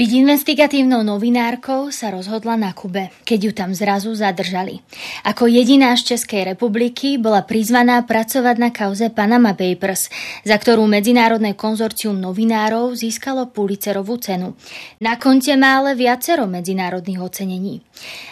[0.00, 4.80] Byť investigatívnou novinárkou sa rozhodla na Kube, keď ju tam zrazu zadržali.
[5.28, 10.08] Ako jediná z Českej republiky bola prizvaná pracovať na kauze Panama Papers,
[10.40, 14.56] za ktorú Medzinárodné konzorcium novinárov získalo Pulitzerovú cenu.
[15.04, 17.84] Na konte má ale viacero medzinárodných ocenení.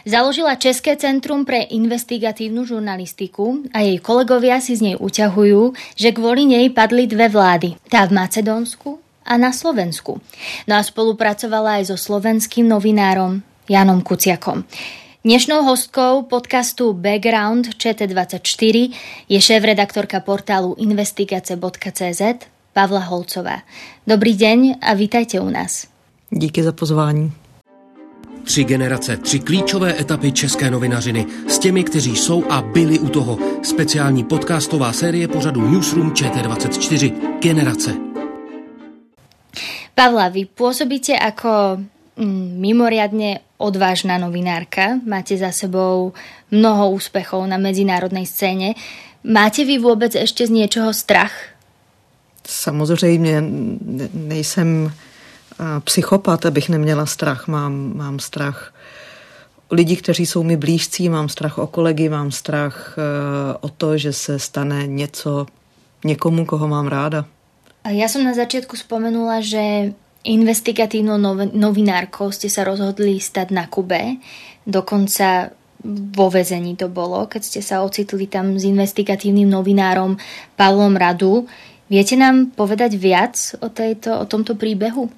[0.09, 6.49] Založila České centrum pre investigatívnu žurnalistiku a jej kolegovia si z nej uťahujú, že kvôli
[6.49, 7.77] nej padli dve vlády.
[7.93, 10.25] Tá v Macedónsku a na Slovensku.
[10.65, 14.65] No a spolupracovala aj so slovenským novinárom Janom Kuciakom.
[15.25, 18.77] Dnešnou hostkou podcastu Background ČT24
[19.29, 22.23] je šéf-redaktorka portálu investigace.cz
[22.73, 23.61] Pavla Holcová.
[24.07, 25.87] Dobrý deň a vítajte u nás.
[26.31, 27.33] Díky za pozvání.
[28.45, 33.39] Tři generace, tři klíčové etapy české novinařiny s těmi, kteří jsou a byli u toho.
[33.63, 37.13] Speciální podcastová série pořadu Newsroom ČT24.
[37.41, 38.08] Generace.
[39.95, 41.83] Pavla, vy pôsobíte ako
[42.17, 46.15] mm, mimoriadne odvážna novinárka, máte za sebou
[46.51, 48.75] mnoho úspechov na mezinárodnej scéně.
[49.25, 51.33] Máte vy vůbec ještě z něčeho strach?
[52.47, 53.45] Samozřejmě
[54.15, 54.93] nejsem
[55.85, 57.49] psychopat, abych neměla strach.
[57.49, 58.75] Mám, mám strach
[59.71, 63.03] lidi, kteří jsou mi blízcí, mám strach o kolegy, mám strach e,
[63.61, 65.47] o to, že se stane něco
[66.05, 67.25] někomu, koho mám ráda.
[67.87, 69.95] Ja som na začiatku spomenula, že
[70.27, 71.17] investigatívnou
[71.55, 74.19] novinárkou ste sa rozhodli stať na Kube.
[74.67, 75.55] Dokonca
[75.87, 80.19] vo vezení to bolo, keď ste sa ocitli tam s investigatívnym novinárom
[80.59, 81.47] Pavlom Radu.
[81.89, 85.11] Viete nám povedať viac o, tejto, o tomto příběhu?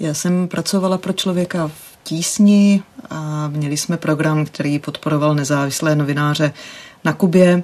[0.00, 6.52] Já jsem pracovala pro člověka v tísni a měli jsme program, který podporoval nezávislé novináře
[7.04, 7.62] na Kubě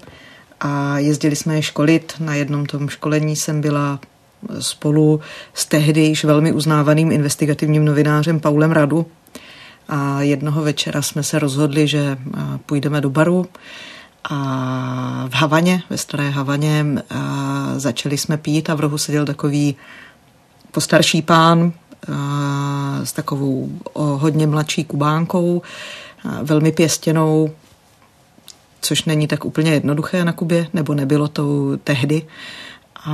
[0.60, 2.12] a jezdili jsme je školit.
[2.20, 4.00] Na jednom tom školení jsem byla
[4.60, 5.20] spolu
[5.54, 9.06] s tehdy již velmi uznávaným investigativním novinářem Paulem Radu.
[9.88, 12.18] A jednoho večera jsme se rozhodli, že
[12.66, 13.46] půjdeme do baru
[14.30, 16.86] a v Havaně, ve staré Havaně,
[17.76, 19.76] začali jsme pít a v rohu seděl takový
[20.72, 21.72] postarší pán
[23.04, 25.62] s takovou hodně mladší kubánkou,
[26.42, 27.50] velmi pěstěnou,
[28.80, 32.22] což není tak úplně jednoduché na Kubě, nebo nebylo to tehdy
[33.06, 33.12] a,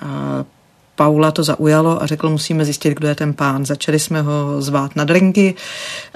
[0.00, 0.44] a
[0.96, 3.66] Paula to zaujalo a řekl, musíme zjistit, kdo je ten pán.
[3.66, 5.54] Začali jsme ho zvát na drinky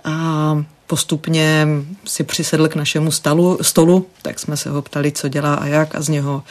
[0.04, 1.68] a postupně
[2.04, 5.94] si přisedl k našemu stalu, stolu, tak jsme se ho ptali, co dělá a jak
[5.94, 6.42] a z něho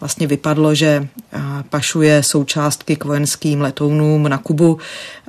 [0.00, 1.08] vlastně vypadlo, že
[1.70, 4.78] pašuje součástky k vojenským letounům na Kubu,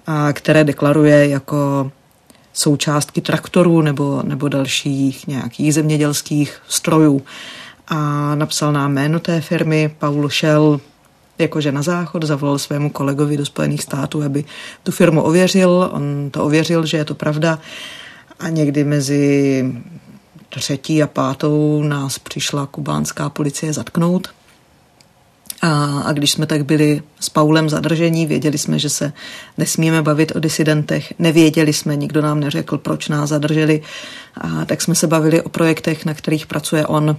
[0.07, 1.91] a které deklaruje jako
[2.53, 7.21] součástky traktorů nebo, nebo dalších nějakých zemědělských strojů
[7.91, 9.95] a napsal nám jméno té firmy.
[9.99, 10.79] Paul šel
[11.37, 14.45] jakože na záchod, zavolal svému kolegovi do Spojených států, aby
[14.83, 15.89] tu firmu ověřil.
[15.93, 17.59] On to ověřil, že je to pravda.
[18.39, 19.65] A někdy mezi
[20.49, 24.27] třetí a pátou nás přišla kubánská policie zatknout.
[25.61, 29.13] A, a když jsme tak byli s Paulem zadržení, věděli jsme, že se
[29.57, 33.81] nesmíme bavit o disidentech, nevěděli jsme, nikdo nám neřekl, proč nás zadrželi,
[34.41, 37.17] a tak jsme se bavili o projektech, na kterých pracuje on.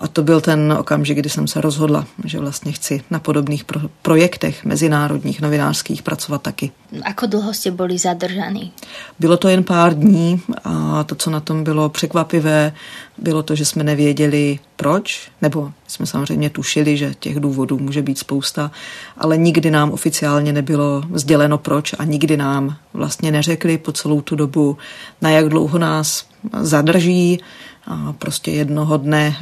[0.00, 3.80] A to byl ten okamžik, kdy jsem se rozhodla, že vlastně chci na podobných pro-
[4.02, 6.70] projektech mezinárodních novinářských pracovat taky.
[7.02, 8.72] Ako dlouho jste byli zadržaný?
[9.18, 12.72] Bylo to jen pár dní a to, co na tom bylo překvapivé,
[13.18, 18.18] bylo to, že jsme nevěděli proč, nebo jsme samozřejmě tušili, že těch důvodů může být
[18.18, 18.70] spousta,
[19.16, 24.36] ale nikdy nám oficiálně nebylo sděleno proč a nikdy nám vlastně neřekli po celou tu
[24.36, 24.78] dobu,
[25.22, 26.26] na jak dlouho nás
[26.60, 27.40] zadrží,
[27.90, 29.36] a prostě jednoho dne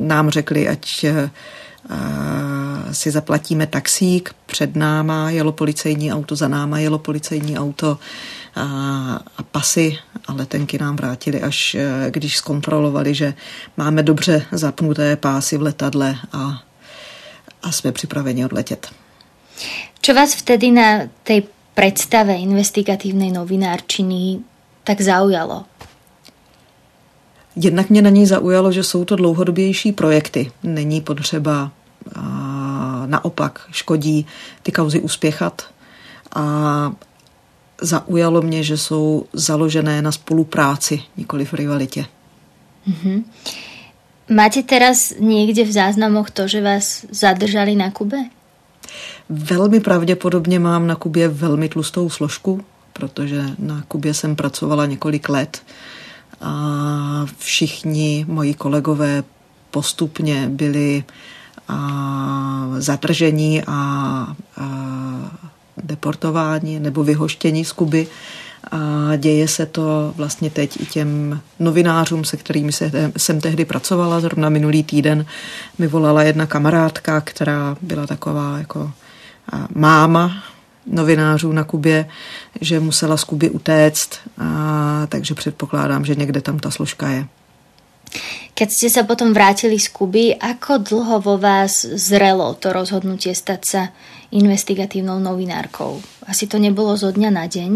[0.00, 1.04] nám řekli, ať
[2.92, 7.98] si zaplatíme taxík, před náma jelo policejní auto, za náma jelo policejní auto
[8.56, 8.62] a,
[9.36, 13.34] a pasy a letenky nám vrátili, až e, když zkontrolovali, že
[13.76, 16.62] máme dobře zapnuté pásy v letadle a,
[17.62, 18.90] a jsme připraveni odletět.
[20.02, 21.42] Co vás vtedy na té
[21.74, 24.38] představe investigatívnej novinárčiny
[24.84, 25.64] tak zaujalo?
[27.56, 30.50] Jednak mě na ní zaujalo, že jsou to dlouhodobější projekty.
[30.62, 31.70] Není potřeba
[33.06, 34.26] naopak škodí
[34.62, 35.62] ty kauzy uspěchat.
[36.34, 36.92] A
[37.80, 42.06] zaujalo mě, že jsou založené na spolupráci, nikoli v rivalitě.
[42.88, 43.24] Mm-hmm.
[44.34, 48.16] Máte teraz někde v záznamoch to, že vás zadržali na Kube?
[49.28, 52.60] Velmi pravděpodobně mám na Kubě velmi tlustou složku,
[52.92, 55.62] protože na Kubě jsem pracovala několik let
[56.40, 59.24] a všichni moji kolegové
[59.70, 61.04] postupně byli
[61.68, 63.72] a zadržení a,
[64.56, 64.66] a
[65.76, 68.06] deportování nebo vyhoštění z Kuby.
[68.70, 74.20] A děje se to vlastně teď i těm novinářům, se kterými se, jsem tehdy pracovala.
[74.20, 75.26] Zrovna minulý týden
[75.78, 78.92] mi volala jedna kamarádka, která byla taková jako
[79.74, 80.42] máma
[80.86, 82.08] novinářů na Kubě,
[82.60, 87.26] že musela z Kuby utéct, a, takže předpokládám, že někde tam ta složka je.
[88.54, 93.60] Keď ste sa potom vrátili z Kuby, ako dlho vo vás zrelo to rozhodnutie stať
[93.66, 93.82] sa
[94.30, 96.00] investigatívnou novinárkou?
[96.24, 97.72] Asi to nebylo zo dňa na deň?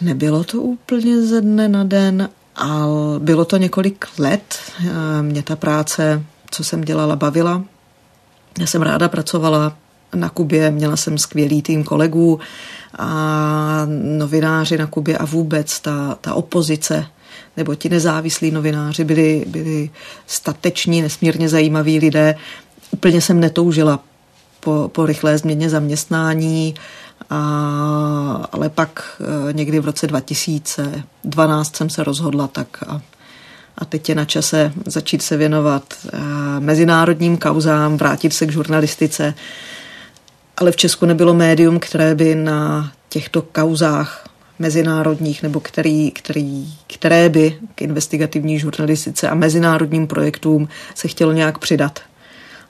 [0.00, 4.58] Nebylo to úplně ze dne na den, ale bylo to několik let.
[5.20, 7.62] Mě ta práce, co jsem dělala, bavila.
[8.58, 9.76] Já jsem ráda pracovala
[10.14, 12.40] na Kubě, měla jsem skvělý tým kolegů
[12.98, 13.86] a
[14.18, 17.06] novináři na Kubě a vůbec ta, ta opozice
[17.56, 19.90] nebo ti nezávislí novináři byli, byli
[20.26, 22.34] stateční, nesmírně zajímaví lidé.
[22.90, 24.00] Úplně jsem netoužila
[24.60, 26.74] po, po rychlé změně zaměstnání,
[27.30, 33.00] a, ale pak e, někdy v roce 2012 jsem se rozhodla tak a,
[33.78, 36.20] a teď je na čase začít se věnovat e,
[36.60, 39.34] mezinárodním kauzám, vrátit se k žurnalistice.
[40.56, 44.28] Ale v Česku nebylo médium, které by na těchto kauzách
[44.58, 51.58] mezinárodních nebo který, který, které by k investigativní žurnalistice a mezinárodním projektům se chtělo nějak
[51.58, 52.00] přidat.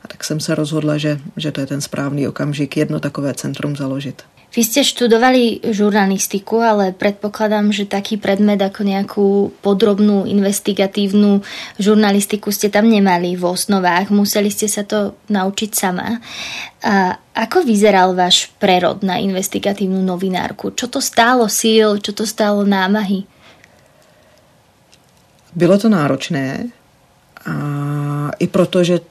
[0.05, 3.77] A tak jsem se rozhodla, že, že to je ten správný okamžik jedno takové centrum
[3.77, 4.23] založit.
[4.55, 9.27] Vy ste študovali žurnalistiku, ale predpokladám, že taký predmet ako nejakú
[9.59, 11.43] podrobnú investigatívnu
[11.83, 14.15] žurnalistiku ste tam nemali v osnovách.
[14.15, 16.23] Museli ste sa to naučiť sama.
[16.87, 20.71] A ako vyzeral váš prerod na investigatívnu novinárku?
[20.71, 23.27] Čo to stálo síl, čo to stálo námahy?
[25.51, 26.71] Bylo to náročné,
[27.45, 27.55] a
[28.39, 29.03] i proto, že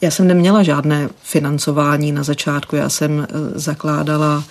[0.00, 4.44] já jsem neměla žádné financování na začátku, já jsem eh, zakládala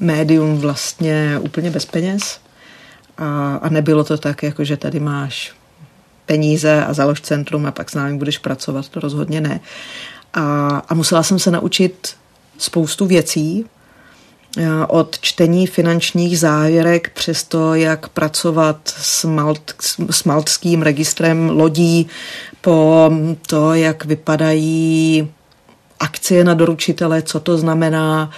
[0.00, 2.40] médium vlastně úplně bez peněz.
[3.18, 5.54] A, a nebylo to tak, jako že tady máš
[6.26, 9.60] peníze a založ centrum a pak s námi budeš pracovat, to rozhodně ne.
[10.34, 12.16] A, a musela jsem se naučit
[12.58, 13.64] spoustu věcí,
[14.88, 19.74] od čtení finančních závěrek přes to, jak pracovat s, malt,
[20.10, 22.06] s maltským registrem lodí,
[22.60, 23.10] po
[23.46, 25.28] to, jak vypadají
[26.00, 28.30] akcie na doručitele, co to znamená,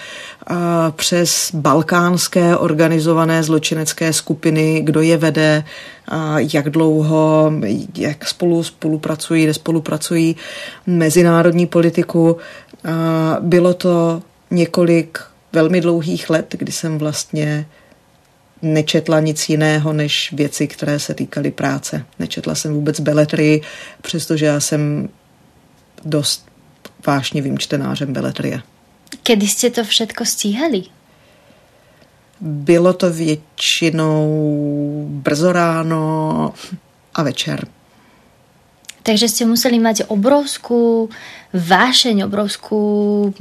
[0.95, 5.63] přes balkánské organizované zločinecké skupiny, kdo je vede,
[6.53, 7.51] jak dlouho,
[7.97, 10.35] jak spolu spolupracují, nespolupracují,
[10.87, 12.37] mezinárodní politiku.
[13.39, 14.21] Bylo to
[14.51, 15.19] několik
[15.53, 17.65] velmi dlouhých let, kdy jsem vlastně
[18.61, 22.05] nečetla nic jiného než věci, které se týkaly práce.
[22.19, 23.61] Nečetla jsem vůbec beletrii,
[24.01, 25.09] přestože já jsem
[26.05, 26.45] dost
[27.07, 28.61] vášnivým čtenářem beletrie.
[29.23, 30.83] Kedy jste to všetko stíhali?
[32.41, 34.25] Bylo to většinou
[35.09, 36.53] brzo ráno
[37.13, 37.67] a večer.
[39.09, 41.09] Takže ste museli mať obrovskú
[41.49, 42.81] vášeň, obrovskú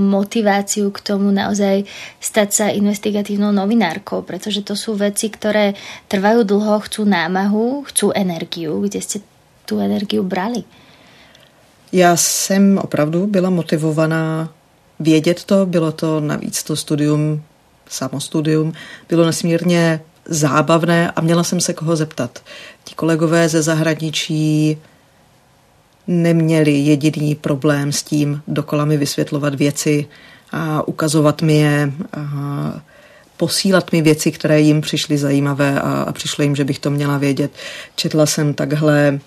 [0.01, 1.85] motiváciu k tomu naozaj
[2.25, 5.77] stať sa investigatívnou novinárkou, pretože to sú veci, ktoré
[6.09, 8.81] trvajú dlho, chcú námahu, chcú energiu.
[8.81, 9.21] Kde ste
[9.69, 10.65] tu energiu brali?
[11.93, 14.49] Já jsem opravdu byla motivovaná
[15.01, 17.43] vědět to, bylo to navíc to studium,
[17.89, 18.73] samostudium,
[19.09, 22.41] bylo nesmírně zábavné a měla jsem se koho zeptat.
[22.85, 24.79] Ti kolegové ze zahraničí
[26.09, 30.07] neměli jediný problém s tím dokola mi vysvětlovat věci
[30.53, 32.81] a ukazovat mi je, a
[33.37, 37.19] posílat mi věci, které jim přišly zajímavé a, a přišlo jim, že bych to měla
[37.19, 37.51] vědět.
[37.97, 39.19] Četla jsem takhle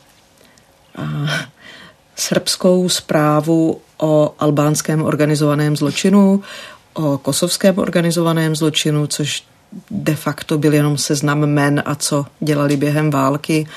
[0.97, 1.03] a,
[2.15, 6.41] srbskou zprávu o albánském organizovaném zločinu,
[6.93, 9.43] o kosovském organizovaném zločinu, což
[9.91, 13.67] de facto byl jenom seznam men a co dělali během války.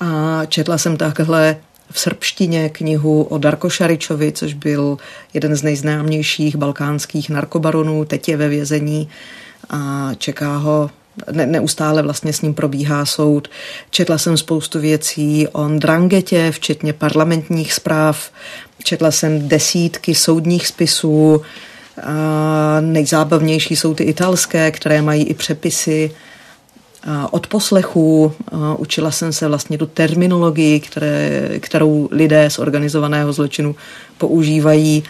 [0.00, 1.56] A četla jsem takhle
[1.90, 4.98] v srbštině knihu o Darko Šaričovi, což byl
[5.34, 9.08] jeden z nejznámějších balkánských narkobaronů, teď je ve vězení
[9.70, 10.90] a čeká ho
[11.32, 13.48] ne, neustále vlastně s ním probíhá soud.
[13.90, 18.30] Četla jsem spoustu věcí o Drangetě, včetně parlamentních zpráv.
[18.84, 21.42] Četla jsem desítky soudních spisů.
[22.02, 26.10] A nejzábavnější jsou ty italské, které mají i přepisy
[27.30, 28.32] od poslechů.
[28.78, 33.76] Učila jsem se vlastně tu terminologii, které, kterou lidé z organizovaného zločinu
[34.18, 35.04] používají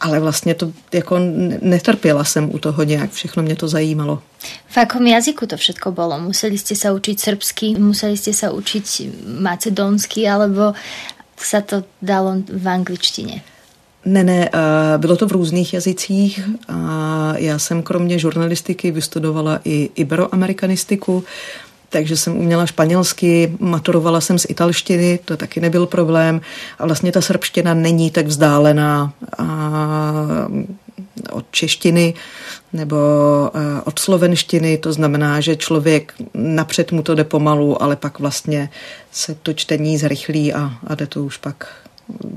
[0.00, 1.18] ale vlastně to jako
[1.60, 4.22] netrpěla jsem u toho nějak, všechno mě to zajímalo.
[4.68, 6.20] V akom jazyku to všetko bylo?
[6.20, 8.84] Museli jste se učit srbsky, museli jste se učit
[9.40, 10.74] macedonsky, alebo
[11.36, 13.42] se to dalo v angličtině?
[14.04, 14.50] Ne, ne,
[14.96, 16.40] bylo to v různých jazycích.
[17.34, 21.24] Já jsem kromě žurnalistiky vystudovala i iberoamerikanistiku,
[21.88, 26.40] takže jsem uměla španělsky, maturovala jsem z italštiny, to taky nebyl problém.
[26.78, 29.12] A vlastně ta srbština není tak vzdálená
[31.30, 32.14] od češtiny
[32.72, 32.96] nebo
[33.84, 38.70] od slovenštiny, to znamená, že člověk napřed mu to jde pomalu, ale pak vlastně
[39.12, 41.66] se to čtení zrychlí a, a jde to už pak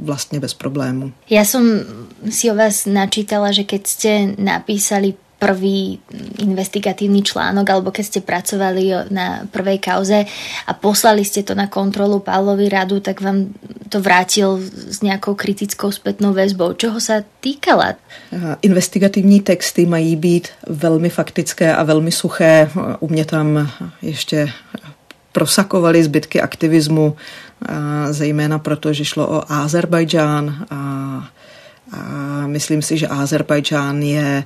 [0.02, 1.12] vlastně bez problému.
[1.30, 1.86] Já jsem
[2.30, 6.02] si o vás načítala, že keď ste napísali prvý
[6.42, 10.26] investigatívny článok, alebo keď ste pracovali na prvej kauze
[10.66, 13.54] a poslali ste to na kontrolu Pavlovi radu, tak vám
[13.90, 14.58] to vrátil
[14.90, 16.74] s nějakou kritickou zpětnou väzbou.
[16.74, 17.94] Čeho se týkala?
[18.62, 22.70] Investigativní texty mají být velmi faktické a velmi suché.
[23.00, 23.70] U mě tam
[24.02, 24.50] ještě
[25.32, 27.16] prosakovaly zbytky aktivismu,
[28.10, 30.82] zejména proto, že šlo o Azerbajdžán a, a
[32.48, 34.44] myslím si, že Azerbajdžán je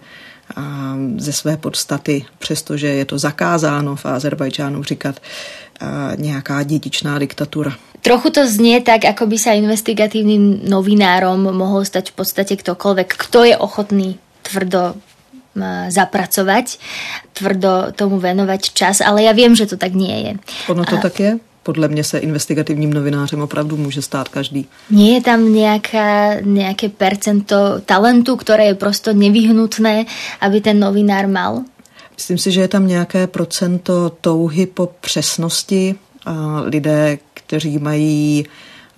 [1.18, 5.20] ze své podstaty, přestože je to zakázáno v Azerbajdžánu říkat
[6.16, 7.74] nějaká dědičná diktatura.
[8.02, 13.46] Trochu to znie tak, ako by sa investigatívnym novinárom mohol stať v podstate ktokoľvek, kto
[13.46, 14.98] je ochotný tvrdo
[15.94, 16.82] zapracovať,
[17.38, 20.32] tvrdo tomu venovať čas, ale ja viem, že to tak nie je.
[20.74, 21.04] Ono to a...
[21.04, 21.32] tak je?
[21.64, 24.68] Podle mě se investigativním novinářem opravdu může stát každý.
[24.90, 30.06] Nie je tam nějaká, nějaké percento talentu, které je prosto nevyhnutné,
[30.42, 31.62] aby ten novinár mal?
[32.16, 35.96] Myslím si, že je tam nějaké procento touhy po přesnosti.
[36.26, 38.46] A lidé, kteří mají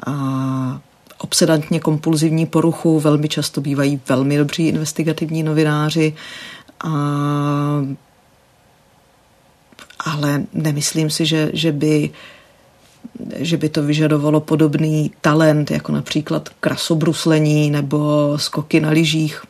[0.05, 0.81] a,
[1.17, 6.13] obsedantně kompulzivní poruchu, velmi často bývají velmi dobří investigativní novináři.
[6.83, 6.89] A,
[9.99, 12.09] ale nemyslím si, že, že by
[13.39, 19.41] že by to vyžadovalo podobný talent, jako například krasobruslení nebo skoky na lyžích.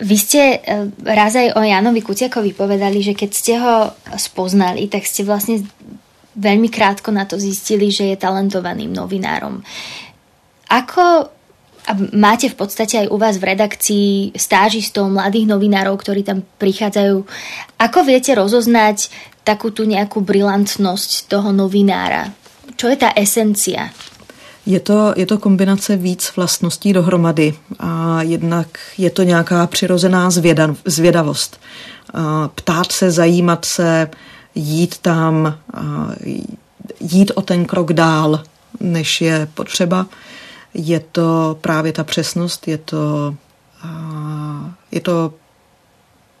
[0.00, 5.06] Vy ste eh, raz aj o Janovi Kuciakovi povedali, že keď ste ho spoznali, tak
[5.06, 5.62] ste vlastne
[6.34, 9.62] veľmi krátko na to zistili, že je talentovaným novinárom.
[10.66, 11.30] Ako
[11.84, 17.16] a máte v podstate aj u vás v redakcii stážistov, mladých novinárov, ktorí tam prichádzajú.
[17.76, 19.12] Ako viete rozoznať
[19.44, 22.32] takú tú nejakú brilantnosť toho novinára?
[22.84, 23.88] Čo je ta esencia?
[24.66, 30.74] Je to, je to kombinace víc vlastností dohromady a jednak je to nějaká přirozená zvěda,
[30.84, 31.60] zvědavost.
[32.54, 34.10] Ptát se, zajímat se,
[34.54, 35.58] jít tam,
[37.00, 38.42] jít o ten krok dál,
[38.80, 40.06] než je potřeba.
[40.74, 43.34] Je to právě ta přesnost, je to,
[44.92, 45.34] je to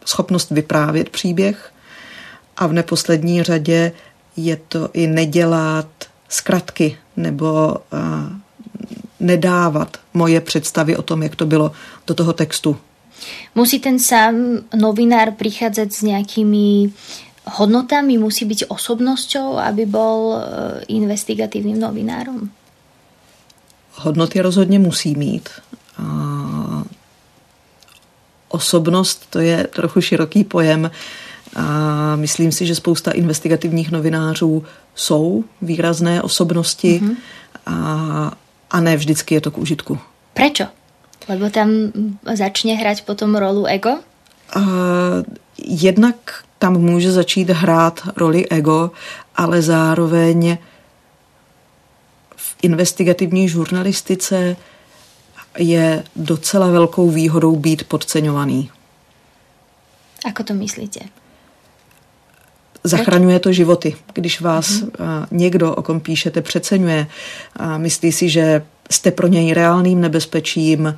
[0.04, 1.72] schopnost vyprávět příběh
[2.56, 3.92] a v neposlední řadě
[4.36, 5.86] je to i nedělat
[6.28, 7.98] zkratky nebo uh,
[9.20, 11.72] nedávat moje představy o tom, jak to bylo
[12.06, 12.76] do toho textu.
[13.54, 14.34] Musí ten sám
[14.76, 16.92] novinár přicházet s nějakými
[17.44, 20.34] hodnotami, musí být osobnosťou, aby byl
[20.88, 22.50] investigativním novinárom?
[23.92, 25.48] Hodnoty rozhodně musí mít.
[25.98, 26.84] A
[28.48, 30.90] osobnost to je trochu široký pojem.
[31.56, 37.16] A myslím si, že spousta investigativních novinářů jsou výrazné osobnosti mm-hmm.
[37.66, 37.76] a,
[38.70, 39.98] a ne vždycky je to k užitku.
[40.34, 40.66] Prečo?
[41.28, 41.92] Lebo tam
[42.34, 43.90] začne hrát potom rolu ego?
[44.52, 44.60] A,
[45.58, 48.90] jednak tam může začít hrát roli ego,
[49.36, 50.58] ale zároveň
[52.36, 54.56] v investigativní žurnalistice
[55.58, 58.70] je docela velkou výhodou být podceňovaný.
[60.24, 61.00] Ako to myslíte?
[62.84, 63.96] Zachraňuje to životy.
[64.14, 64.82] Když vás
[65.30, 67.06] někdo, o kom píšete, přeceňuje
[67.56, 70.96] a myslí si, že jste pro něj reálným nebezpečím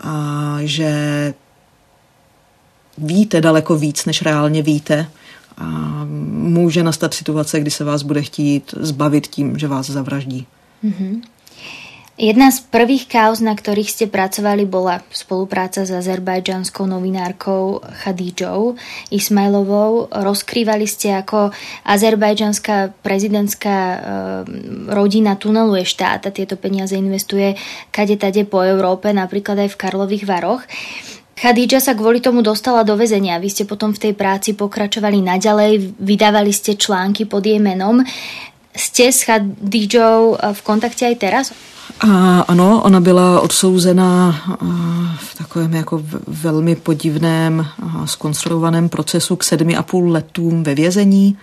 [0.00, 1.34] a že
[2.98, 5.10] víte daleko víc, než reálně víte,
[5.58, 5.64] a
[6.30, 10.46] může nastat situace, kdy se vás bude chtít zbavit tím, že vás zavraždí.
[10.84, 11.20] Mm-hmm.
[12.18, 18.74] Jedna z prvých kauz, na ktorých ste pracovali, bola spolupráca s azerbajdžanskou novinárkou Khadijou
[19.14, 20.10] Ismailovou.
[20.10, 21.54] Rozkrývali ste, ako
[21.86, 23.98] azerbajdžanská prezidentská e,
[24.90, 27.54] rodina tuneluje štát a tieto peniaze investuje
[27.94, 30.66] kade tade po Európe, napríklad aj v Karlových Varoch.
[31.38, 33.38] Khadija sa kvôli tomu dostala do väzenia.
[33.38, 38.02] Vy ste potom v tej práci pokračovali naďalej, vydávali ste články pod jej menom.
[38.74, 41.46] Ste s Khadijou v kontakte aj teraz?
[42.00, 44.36] A ano, ona byla odsouzena
[45.16, 47.66] v takovém jako velmi podivném
[48.04, 51.38] skonstruovaném procesu k sedmi a půl letům ve vězení.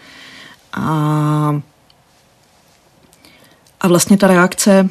[0.73, 1.61] A,
[3.81, 4.89] a vlastně ta reakce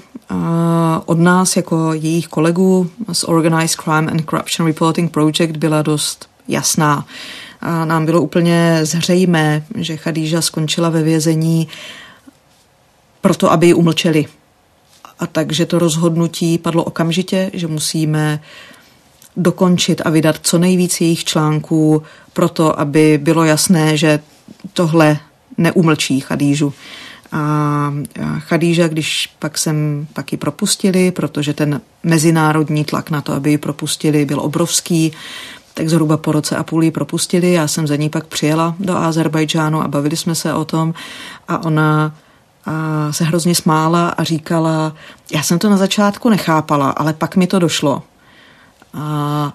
[1.06, 7.06] od nás jako jejich kolegů z Organized Crime and Corruption Reporting Project byla dost jasná.
[7.60, 11.68] A nám bylo úplně zřejmé, že Khadíža skončila ve vězení
[13.20, 14.26] proto, aby ji umlčeli
[15.18, 18.40] a takže to rozhodnutí padlo okamžitě, že musíme
[19.36, 22.02] dokončit a vydat co nejvíc jejich článků,
[22.32, 24.20] proto aby bylo jasné, že
[24.72, 25.18] tohle
[25.58, 26.72] neumlčí Chadížu.
[27.32, 27.94] A
[28.38, 33.58] Chadíža, když pak jsem pak ji propustili, protože ten mezinárodní tlak na to, aby ji
[33.58, 35.12] propustili, byl obrovský,
[35.74, 37.52] tak zhruba po roce a půl ji propustili.
[37.52, 40.94] Já jsem za ní pak přijela do Azerbajdžánu a bavili jsme se o tom
[41.48, 42.16] a ona
[42.66, 44.92] a se hrozně smála a říkala,
[45.32, 48.02] já jsem to na začátku nechápala, ale pak mi to došlo.
[48.94, 49.52] A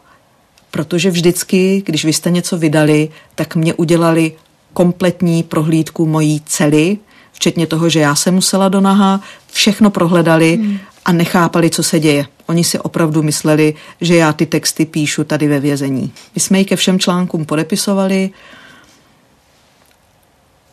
[0.72, 4.32] protože vždycky, když vy jste něco vydali, tak mě udělali
[4.74, 6.98] kompletní prohlídku mojí cely,
[7.32, 10.80] včetně toho, že já jsem musela do naha, všechno prohledali hmm.
[11.06, 12.26] a nechápali, co se děje.
[12.46, 16.12] Oni si opravdu mysleli, že já ty texty píšu tady ve vězení.
[16.36, 18.30] My jsme ji ke všem článkům podepisovali,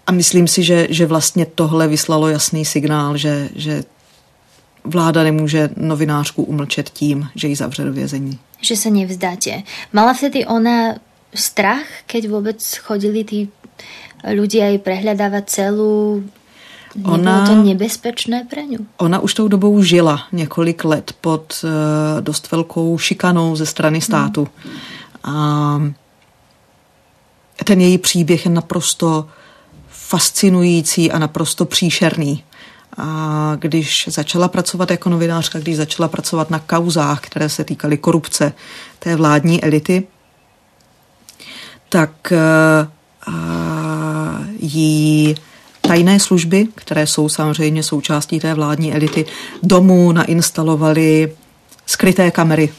[0.06, 3.84] a myslím si, že, že vlastně tohle vyslalo jasný signál, že, že
[4.84, 8.38] vláda nemůže novinářku umlčet tím, že ji zavře do vězení.
[8.60, 9.62] Že se nevzdáte.
[9.92, 10.94] Mala vtedy ona
[11.34, 13.48] strach, keď vůbec chodili ty
[14.24, 16.22] lidi aj prehľadávať celou
[16.96, 18.88] Nebylo ona, to nebezpečné pro ňu?
[18.96, 21.70] Ona už tou dobou žila několik let pod uh,
[22.20, 24.48] dost velkou šikanou ze strany státu.
[25.24, 25.34] Hmm.
[25.36, 25.80] A
[27.64, 29.28] ten její příběh je naprosto
[30.08, 32.44] fascinující a naprosto příšerný.
[32.98, 38.52] A když začala pracovat jako novinářka, když začala pracovat na kauzách, které se týkaly korupce
[38.98, 40.06] té vládní elity,
[41.88, 43.36] tak uh,
[44.58, 45.34] jí
[45.80, 49.24] tajné služby, které jsou samozřejmě součástí té vládní elity,
[49.62, 51.36] domů nainstalovaly
[51.86, 52.72] skryté kamery.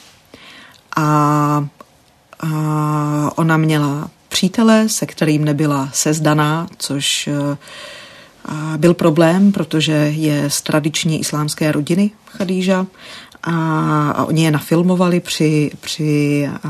[0.96, 1.04] A,
[2.40, 2.52] a
[3.36, 7.58] ona měla přítele, se kterým nebyla sezdaná, což eh,
[8.78, 12.86] byl problém, protože je z tradiční islámské rodiny Chadíža
[13.44, 13.54] a,
[14.12, 16.70] a oni je nafilmovali při, při a,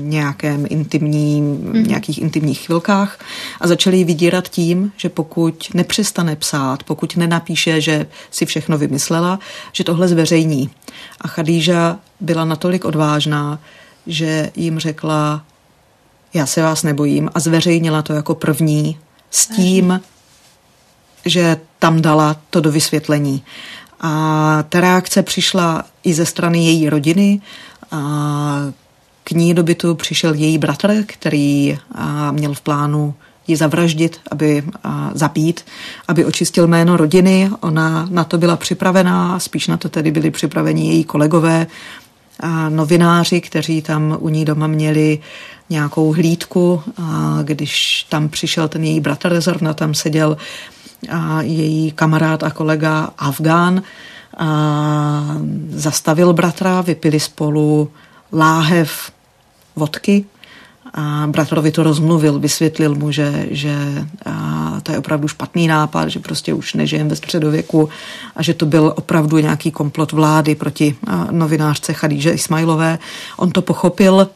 [0.00, 1.84] nějakém intimním, mm.
[1.88, 3.18] nějakých intimních chvilkách
[3.60, 9.38] a začali ji vydírat tím, že pokud nepřestane psát, pokud nenapíše, že si všechno vymyslela,
[9.72, 10.70] že tohle zveřejní.
[11.20, 13.58] A Chadíža byla natolik odvážná,
[14.06, 15.42] že jim řekla,
[16.34, 18.98] já se vás nebojím a zveřejnila to jako první
[19.30, 20.00] s tím,
[21.24, 23.42] že tam dala to do vysvětlení.
[24.00, 27.40] A ta reakce přišla i ze strany její rodiny.
[27.90, 28.72] A
[29.24, 31.78] k ní do bytu přišel její bratr, který
[32.30, 33.14] měl v plánu
[33.46, 35.64] ji zavraždit, aby a, zabít,
[36.08, 37.50] aby očistil jméno rodiny.
[37.60, 41.66] Ona na to byla připravená, spíš na to tedy byli připraveni její kolegové
[42.68, 45.18] novináři, kteří tam u ní doma měli
[45.70, 50.36] nějakou hlídku, a když tam přišel ten její bratr, zrovna tam seděl
[51.10, 53.82] a její kamarád a kolega Afgán,
[54.38, 55.36] a
[55.68, 57.90] zastavil bratra, vypili spolu
[58.32, 59.12] láhev
[59.76, 60.24] vodky
[60.94, 63.74] a bratrovi to rozmluvil, vysvětlil mu, že, že
[64.82, 67.88] to je opravdu špatný nápad, že prostě už nežijem ve středověku
[68.36, 70.96] a že to byl opravdu nějaký komplot vlády proti
[71.30, 72.98] novinářce Chadíže Ismailové.
[73.36, 74.28] On to pochopil,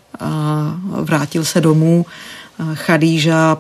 [1.02, 2.06] vrátil se domů.
[2.74, 3.58] Chadíža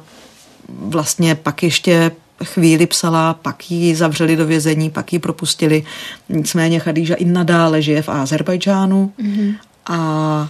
[0.68, 2.10] vlastně pak ještě
[2.44, 5.84] chvíli psala, pak ji zavřeli do vězení, pak ji propustili.
[6.28, 9.54] Nicméně Chadíža i nadále žije v Azerbajdžánu mm-hmm.
[9.86, 10.48] a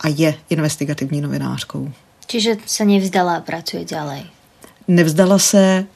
[0.00, 1.92] a je investigativní novinářkou.
[2.26, 4.22] Čiže se nevzdala a pracuje dále.
[4.88, 5.86] Nevzdala se,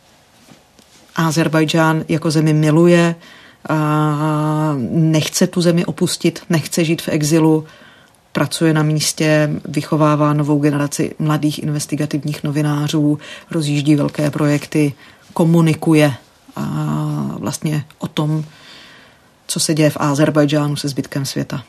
[1.16, 3.14] Azerbajdžán jako zemi miluje,
[3.68, 7.66] a nechce tu zemi opustit, nechce žít v exilu,
[8.32, 13.18] pracuje na místě, vychovává novou generaci mladých investigativních novinářů,
[13.50, 14.92] rozjíždí velké projekty,
[15.32, 16.14] komunikuje
[16.56, 16.64] a
[17.38, 18.44] vlastně o tom,
[19.46, 21.64] co se děje v Azerbajdžánu se zbytkem světa.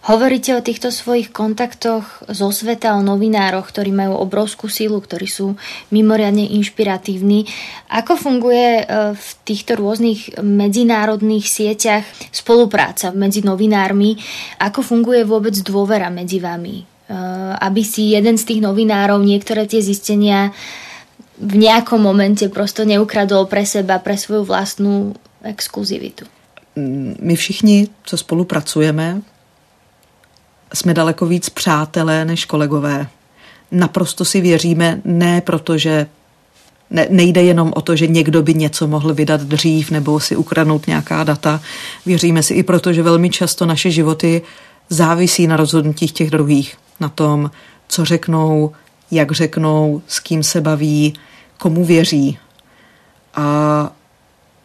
[0.00, 5.60] Hovoríte o týchto svojich kontaktoch zo sveta, o novinároch, ktorí majú obrovskú sílu, ktorí sú
[5.92, 7.44] mimoriadne inšpiratívni.
[7.92, 14.16] Ako funguje e, v týchto rôznych medzinárodných sieťach spolupráca medzi novinármi?
[14.56, 16.80] Ako funguje vôbec dôvera medzi vami?
[16.80, 16.84] E,
[17.60, 20.56] aby si jeden z tých novinárov niektoré tie zistenia
[21.36, 25.12] v nejakom momente prosto neukradol pre seba, pre svoju vlastnú
[25.44, 26.24] exkluzivitu.
[27.20, 29.20] My všichni, co spolupracujeme,
[30.74, 33.06] jsme daleko víc přátelé než kolegové.
[33.72, 36.06] Naprosto si věříme, ne protože
[36.90, 40.86] ne, nejde jenom o to, že někdo by něco mohl vydat dřív nebo si ukradnout
[40.86, 41.60] nějaká data.
[42.06, 44.42] Věříme si i proto, že velmi často naše životy
[44.88, 47.50] závisí na rozhodnutích těch druhých, na tom,
[47.88, 48.72] co řeknou,
[49.10, 51.14] jak řeknou, s kým se baví,
[51.58, 52.38] komu věří.
[53.34, 53.92] A,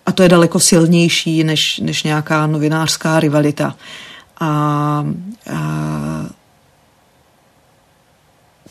[0.05, 3.75] a to je daleko silnější než, než nějaká novinářská rivalita.
[4.39, 4.47] A,
[5.53, 6.25] a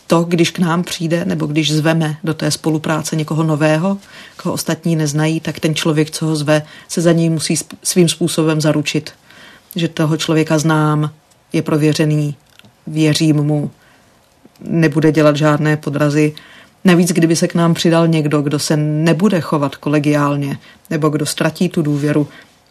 [0.06, 3.98] to, když k nám přijde, nebo když zveme do té spolupráce někoho nového,
[4.42, 8.60] koho ostatní neznají, tak ten člověk, co ho zve, se za něj musí svým způsobem
[8.60, 9.12] zaručit,
[9.76, 11.10] že toho člověka znám,
[11.52, 12.36] je prověřený,
[12.86, 13.70] věřím mu,
[14.60, 16.34] nebude dělat žádné podrazy.
[16.84, 20.58] Navíc, kdyby se k nám přidal někdo, kdo se nebude chovat kolegiálně,
[20.90, 22.28] nebo kdo ztratí tu důvěru,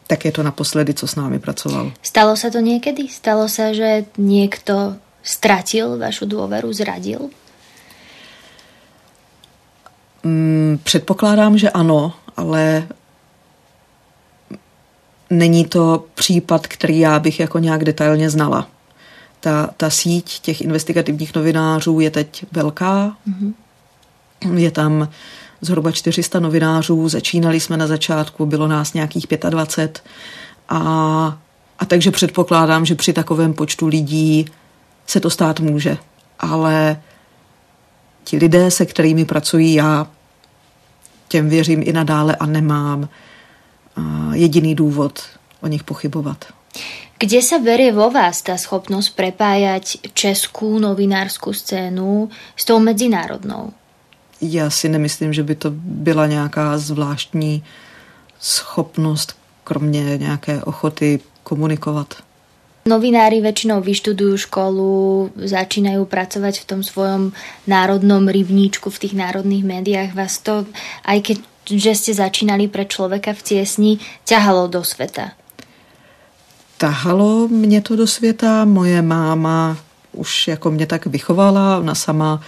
[0.07, 1.91] tak je to naposledy, co s námi pracoval.
[2.01, 3.07] Stalo se to někdy?
[3.07, 7.19] Stalo se, že někdo ztratil vašu důvěru, zradil?
[10.23, 12.87] Mm, předpokládám, že ano, ale
[15.29, 18.67] není to případ, který já bych jako nějak detailně znala.
[19.39, 23.17] Ta, ta síť těch investigativních novinářů je teď velká.
[23.27, 23.53] Mm-hmm.
[24.57, 25.09] Je tam
[25.63, 30.03] zhruba 400 novinářů, začínali jsme na začátku, bylo nás nějakých 25
[30.69, 30.79] a,
[31.79, 34.45] a takže předpokládám, že při takovém počtu lidí
[35.07, 35.97] se to stát může.
[36.39, 37.01] Ale
[38.23, 40.07] ti lidé, se kterými pracuji já,
[41.27, 43.09] těm věřím i nadále a nemám
[44.33, 45.23] jediný důvod
[45.61, 46.45] o nich pochybovat.
[47.19, 53.71] Kde se berie vo vás ta schopnost prepájať českou novinářskou scénu s tou medzinárodnou?
[54.51, 57.63] Já si nemyslím, že by to byla nějaká zvláštní
[58.39, 62.13] schopnost, kromě nějaké ochoty komunikovat.
[62.83, 67.31] Novinári väčšinou vyštudujú školu, začínajú pracovať v tom svojom
[67.63, 70.11] národnom rybníčku, v tých národných médiách.
[70.11, 70.67] Vás to,
[71.07, 73.91] aj keď že ste začínali pre človeka v ciesni,
[74.27, 75.31] ťahalo do sveta?
[76.77, 78.65] Tahalo mě to do světa.
[78.65, 79.77] Moje máma
[80.11, 81.79] už jako mě tak vychovala.
[81.79, 82.41] Ona sama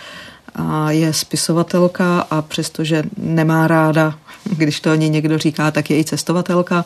[0.56, 4.20] a je spisovatelka a přestože nemá ráda,
[4.58, 6.86] když to ani někdo říká, tak je i cestovatelka.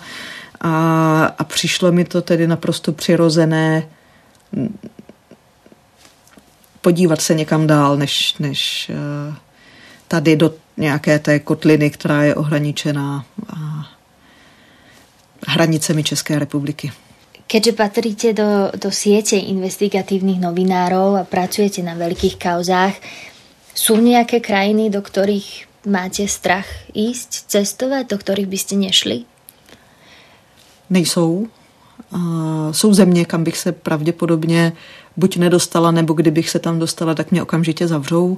[0.61, 3.87] A, a přišlo mi to tedy naprosto přirozené
[6.81, 9.35] podívat se někam dál, než, než eh,
[10.07, 13.25] tady do nějaké té kotliny, která je ohraničená
[15.47, 16.91] hranicemi České republiky.
[17.47, 22.93] Keďže patríte do, do siete investigatívnych novinárov a pracujete na veľkých kauzách,
[23.79, 29.23] sú nejaké krajiny, do ktorých máte strach ísť, cestovat, do kterých byste nešli?
[30.89, 31.47] Nejsou.
[32.11, 34.73] Uh, jsou země, kam bych se pravděpodobně
[35.17, 38.37] buď nedostala, nebo kdybych se tam dostala, tak mě okamžitě zavřou.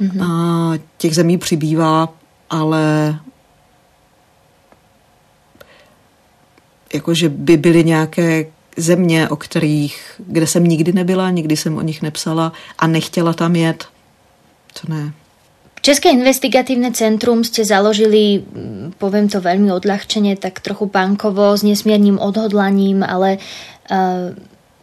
[0.00, 0.20] Mm-hmm.
[0.20, 2.08] Uh, těch zemí přibývá,
[2.50, 3.18] ale
[6.94, 12.02] jakože by byly nějaké země, o kterých, kde jsem nikdy nebyla, nikdy jsem o nich
[12.02, 13.86] nepsala a nechtěla tam jet,
[14.72, 15.12] to ne.
[15.80, 18.44] České investigatívne centrum ste založili,
[19.00, 24.28] poviem to veľmi odľahčene, tak trochu bankovo, s nesmiernym odhodlaním, ale uh,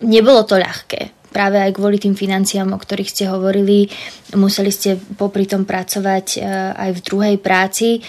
[0.01, 1.29] nebolo to ľahké.
[1.29, 3.85] Práve aj kvôli tým financiám, o ktorých ste hovorili,
[4.33, 8.01] museli ste popri tom pracovať uh, aj v druhej práci.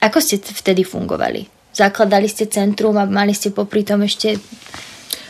[0.00, 1.44] Ako ste vtedy fungovali?
[1.76, 4.40] Zakladali ste centrum a mali ste popri tom ešte...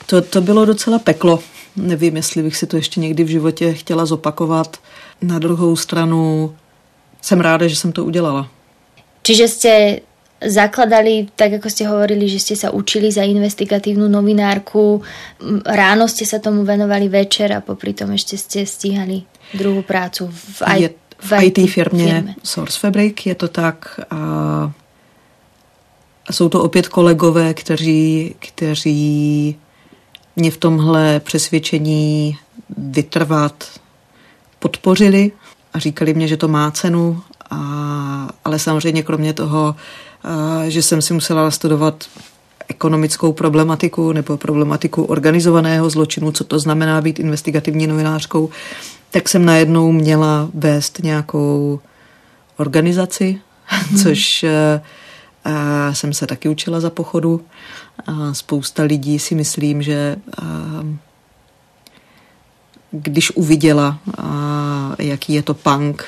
[0.07, 1.43] To, to bylo docela peklo.
[1.77, 4.79] Nevím, jestli bych si to ještě někdy v životě chtěla zopakovat.
[5.23, 6.55] Na druhou stranu
[7.23, 8.49] jsem ráda, že jsem to udělala.
[9.23, 9.73] Čiže ste
[10.41, 15.05] zakladali, tak ako ste hovorili, že ste sa učili za investigatívnu novinárku,
[15.69, 20.63] ráno ste sa tomu venovali večer a popri tom ešte ste stíhali druhou prácu v,
[20.65, 20.89] I, je,
[21.21, 24.17] v IT, IT firmě, firmě Source Fabric, je to tak a,
[26.27, 29.57] a jsou to opět kolegové, kteří, kteří
[30.37, 32.39] mě v tomhle přesvědčení
[32.79, 33.65] vytrvat
[34.61, 35.33] podpořili
[35.75, 39.75] a říkali mě, že to má cenu, a, ale samozřejmě kromě toho,
[40.25, 42.05] a, že jsem si musela nastudovat
[42.69, 48.51] ekonomickou problematiku nebo problematiku organizovaného zločinu, co to znamená být investigativní novinářkou,
[49.11, 51.81] tak jsem najednou měla vést nějakou
[52.57, 53.99] organizaci, hmm.
[53.99, 54.45] což
[55.45, 57.41] a jsem se taky učila za pochodu.
[58.07, 60.17] A spousta lidí si myslím, že
[62.91, 63.99] když uviděla,
[64.99, 66.05] jaký je to punk,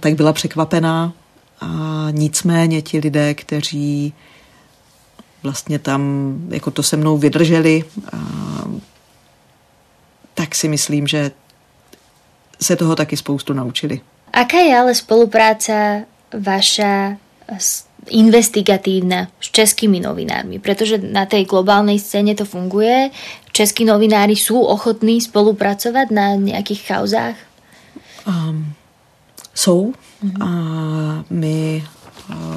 [0.00, 1.12] tak byla překvapená.
[1.60, 4.14] A nicméně ti lidé, kteří
[5.42, 7.84] vlastně tam jako to se mnou vydrželi,
[10.34, 11.30] tak si myslím, že
[12.62, 14.00] se toho taky spoustu naučili.
[14.32, 16.04] Aká je ale spolupráce
[16.38, 17.16] vaša
[18.10, 23.10] investigatívna s českými novinármi, pretože na tej globálnej scéne to funguje.
[23.54, 27.36] Českí novinári sú ochotní spolupracovať na nejakých kauzách?
[28.26, 28.74] Um,
[29.54, 29.92] jsou
[30.40, 30.48] a
[31.30, 31.82] my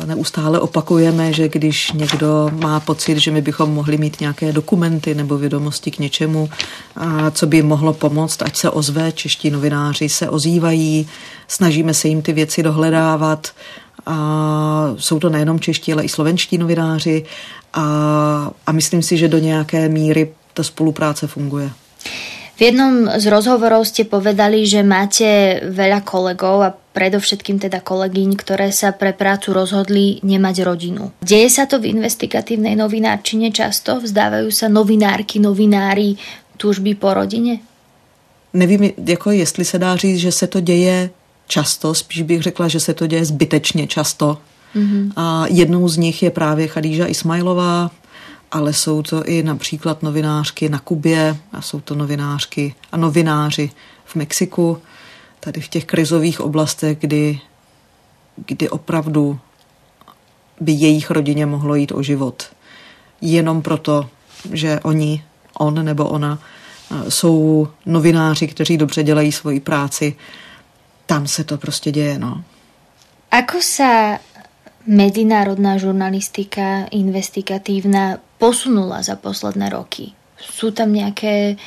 [0.05, 5.37] neustále opakujeme, že když někdo má pocit, že my bychom mohli mít nějaké dokumenty nebo
[5.37, 6.49] vědomosti k něčemu,
[6.95, 11.07] a co by mohlo pomoct, ať se ozve, čeští novináři se ozývají,
[11.47, 13.51] snažíme se jim ty věci dohledávat
[14.05, 14.15] a
[14.97, 17.25] jsou to nejenom čeští, ale i slovenští novináři
[17.73, 17.85] a,
[18.67, 21.69] a myslím si, že do nějaké míry ta spolupráce funguje.
[22.53, 28.69] V jednom z rozhovorov ste povedali, že máte veľa kolegov a predovšetkým teda kolegyň, ktoré
[28.69, 31.09] sa pre prácu rozhodli nemať rodinu.
[31.25, 33.97] Deje sa to v investigatívnej novinárčine často?
[33.97, 36.13] Vzdávajú sa novinárky, novinári
[36.61, 37.57] túžby po rodine?
[38.53, 41.09] Nevím, jako jestli se dá říct, že se to děje
[41.53, 44.37] často, spíš bych řekla, že se to děje zbytečně často.
[44.75, 45.11] Mm-hmm.
[45.15, 47.91] A jednou z nich je právě Chadíža Ismailová,
[48.51, 53.71] ale jsou to i například novinářky na Kubě a jsou to novinářky a novináři
[54.05, 54.81] v Mexiku,
[55.39, 57.39] tady v těch krizových oblastech, kdy,
[58.45, 59.39] kdy opravdu
[60.59, 62.43] by jejich rodině mohlo jít o život.
[63.21, 64.09] Jenom proto,
[64.51, 66.39] že oni, on nebo ona,
[67.09, 70.15] jsou novináři, kteří dobře dělají svoji práci
[71.13, 72.43] tam se to prostě děje, no.
[73.29, 74.17] Ako sa
[74.89, 80.17] medzinárodná žurnalistika investigatívna posunula za posledné roky?
[80.41, 81.57] Sú tam nejaké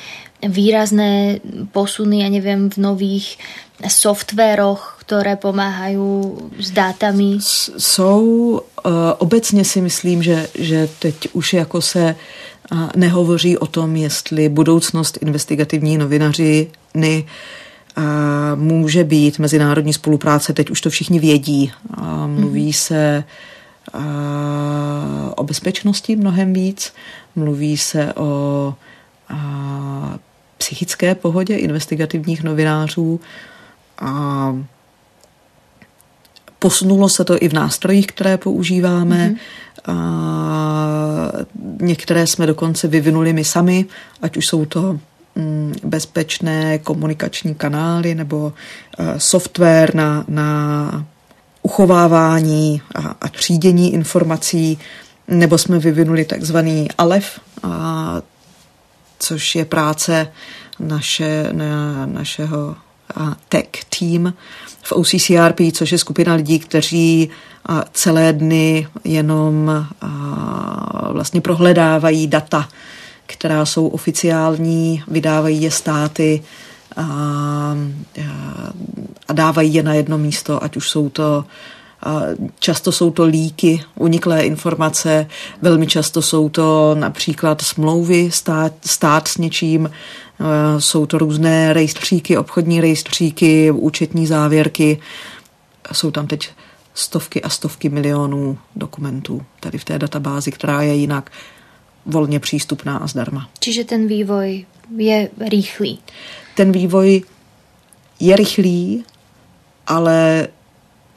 [0.43, 1.39] výrazné
[1.71, 3.39] posuny, ja neviem, v nových
[3.87, 5.99] softwaroch, které pomáhají
[6.59, 7.39] s dátami?
[7.39, 8.59] Jsou.
[8.59, 14.49] Eh, obecně si myslím, že, že teď už jako se eh, nehovoří o tom, jestli
[14.49, 16.71] budoucnost investigativní novinaři
[18.55, 21.71] může být mezinárodní spolupráce, teď už to všichni vědí.
[22.25, 22.73] Mluví mm-hmm.
[22.73, 23.23] se
[25.35, 26.93] o bezpečnosti mnohem víc,
[27.35, 28.73] mluví se o
[30.57, 33.19] psychické pohodě investigativních novinářů
[33.99, 34.55] a
[36.59, 39.29] posunulo se to i v nástrojích, které používáme.
[39.29, 39.37] Mm-hmm.
[39.91, 41.31] A
[41.81, 43.85] některé jsme dokonce vyvinuli my sami,
[44.21, 44.99] ať už jsou to
[45.83, 48.53] bezpečné komunikační kanály nebo
[48.99, 51.05] eh, software na, na
[51.61, 54.79] uchovávání a, a třídění informací,
[55.27, 58.21] nebo jsme vyvinuli takzvaný ALEF, a,
[59.19, 60.27] což je práce
[60.79, 62.75] naše, na, našeho
[63.15, 64.33] a, tech team
[64.83, 67.29] v OCCRP, což je skupina lidí, kteří
[67.65, 72.69] a, celé dny jenom a, vlastně prohledávají data
[73.27, 76.43] která jsou oficiální, vydávají je státy
[76.95, 77.03] a,
[79.27, 81.45] a dávají je na jedno místo, ať už jsou to
[82.59, 85.27] Často jsou to líky, uniklé informace,
[85.61, 89.89] velmi často jsou to například smlouvy stát, stát s něčím,
[90.79, 94.99] jsou to různé rejstříky, obchodní rejstříky, účetní závěrky.
[95.91, 96.49] Jsou tam teď
[96.93, 101.31] stovky a stovky milionů dokumentů tady v té databázi, která je jinak
[102.07, 103.49] volně přístupná a zdarma.
[103.59, 104.65] Čiže ten vývoj
[104.97, 105.99] je rychlý.
[106.55, 107.21] Ten vývoj
[108.19, 109.03] je rychlý,
[109.87, 110.47] ale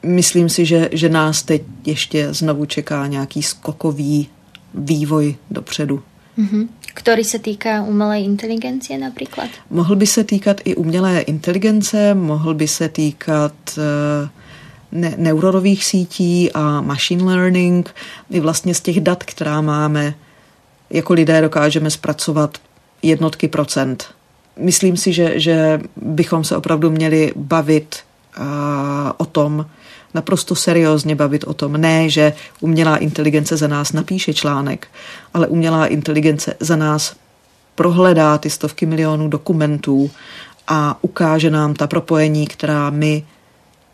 [0.03, 4.29] myslím si, že, že nás teď ještě znovu čeká nějaký skokový
[4.73, 6.03] vývoj dopředu.
[6.37, 6.67] Mm-hmm.
[6.93, 9.49] Který se týká umělé inteligence například?
[9.69, 14.29] Mohl by se týkat i umělé inteligence, mohl by se týkat uh,
[14.91, 17.95] ne- neuronových sítí a machine learning,
[18.29, 20.13] i vlastně z těch dat, která máme
[20.91, 22.57] jako lidé dokážeme zpracovat
[23.01, 24.05] jednotky procent.
[24.59, 27.95] Myslím si, že, že bychom se opravdu měli bavit
[28.37, 28.45] uh,
[29.17, 29.65] o tom,
[30.13, 31.73] naprosto seriózně bavit o tom.
[31.73, 34.87] Ne, že umělá inteligence za nás napíše článek,
[35.33, 37.15] ale umělá inteligence za nás
[37.75, 40.11] prohledá ty stovky milionů dokumentů
[40.67, 43.25] a ukáže nám ta propojení, která my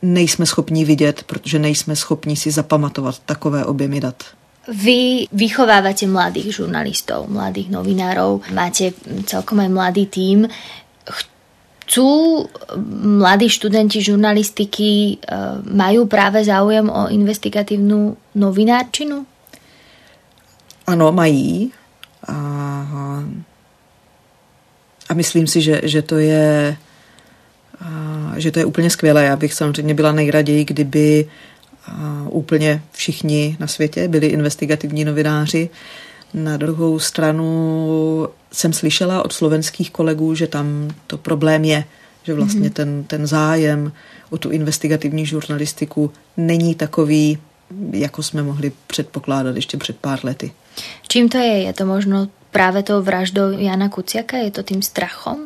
[0.01, 4.23] nejsme schopni vidět, protože nejsme schopni si zapamatovat takové objemy dat.
[4.67, 8.91] Vy vychovávate mladých žurnalistov, mladých novinárov, máte
[9.23, 10.47] celkom aj mladý tím.
[11.87, 12.43] Chcú
[12.99, 15.15] mladí študenti žurnalistiky, e,
[15.71, 19.23] majú práve záujem o investigatívnu novinárčinu?
[20.87, 21.71] Ano, mají.
[22.27, 22.35] A,
[25.09, 26.75] a myslím si, že, že to je
[28.37, 29.23] že to je úplně skvělé.
[29.23, 31.29] Já bych samozřejmě byla nejraději, kdyby
[32.29, 35.69] úplně všichni na světě byli investigativní novináři.
[36.33, 41.83] Na druhou stranu jsem slyšela od slovenských kolegů, že tam to problém je,
[42.23, 42.73] že vlastně mm-hmm.
[42.73, 43.91] ten, ten zájem
[44.29, 47.37] o tu investigativní žurnalistiku není takový,
[47.91, 50.51] jako jsme mohli předpokládat ještě před pár lety.
[51.07, 51.63] Čím to je?
[51.63, 54.37] Je to možno právě tou vraždou Jana Kuciaka?
[54.37, 55.37] Je to tím strachom?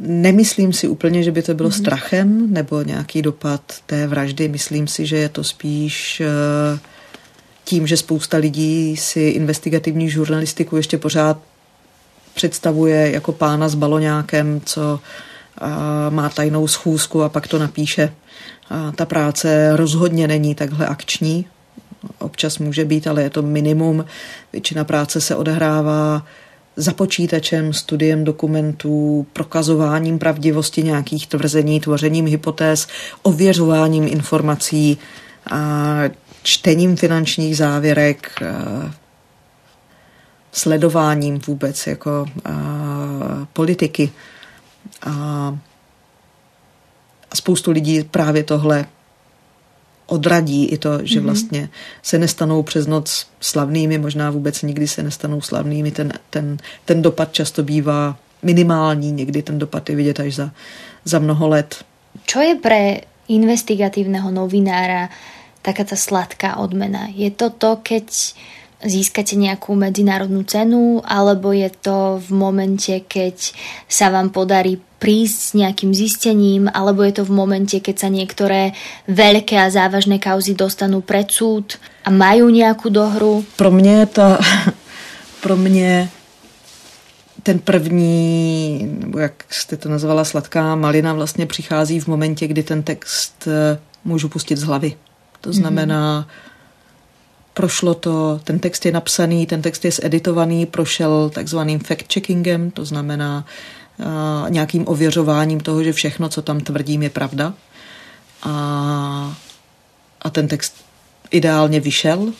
[0.00, 1.78] Nemyslím si úplně, že by to bylo mm-hmm.
[1.78, 4.48] strachem nebo nějaký dopad té vraždy.
[4.48, 6.22] Myslím si, že je to spíš
[6.72, 6.78] uh,
[7.64, 11.38] tím, že spousta lidí si investigativní žurnalistiku ještě pořád
[12.34, 15.00] představuje jako pána s baloňákem, co
[16.10, 18.12] má tajnou schůzku a pak to napíše.
[18.70, 21.46] A ta práce rozhodně není takhle akční.
[22.18, 24.04] Občas může být, ale je to minimum.
[24.52, 26.26] Většina práce se odehrává
[26.76, 32.86] za počítačem, studiem dokumentů, prokazováním pravdivosti nějakých tvrzení, tvořením hypotéz,
[33.22, 34.98] ověřováním informací,
[35.50, 36.00] a
[36.42, 38.30] čtením finančních závěrek,
[40.52, 42.26] sledováním vůbec jako
[43.52, 44.12] politiky.
[45.02, 45.58] A
[47.34, 48.86] spoustu lidí právě tohle
[50.06, 51.26] odradí i to, že mhm.
[51.26, 51.68] vlastně
[52.02, 55.90] se nestanou přes noc slavnými, možná vůbec nikdy se nestanou slavnými.
[55.90, 60.50] Ten, ten, ten dopad často bývá minimální, někdy ten dopad je vidět až za,
[61.04, 61.84] za mnoho let.
[62.26, 65.08] Co je pre investigatívneho novinára
[65.64, 67.08] taká tá sladká odmena?
[67.10, 68.36] Je to to, keď
[68.82, 73.54] získate nejakú medzinárodnú cenu, alebo je to v momente, keď
[73.88, 78.72] sa vám podarí prísť s nejakým zistením, alebo je to v momente, keď sa niektoré
[79.08, 83.44] veľké a závažné kauzy dostanú pred súd a majú nejakú dohru?
[83.56, 84.38] Pro mě ta,
[85.42, 86.08] pro mě
[87.42, 92.82] ten první, nebo jak jste to nazvala, sladká malina vlastně přichází v momentě, kdy ten
[92.82, 94.96] text eh, můžu pustit z hlavy.
[95.40, 96.53] To znamená, mm-hmm
[97.54, 103.44] Prošlo to, ten text je napsaný, ten text je zeditovaný, prošel takzvaným fact-checkingem, to znamená
[103.98, 107.54] uh, nějakým ověřováním toho, že všechno, co tam tvrdím, je pravda.
[108.42, 109.36] A,
[110.22, 110.74] a ten text
[111.30, 112.32] ideálně vyšel.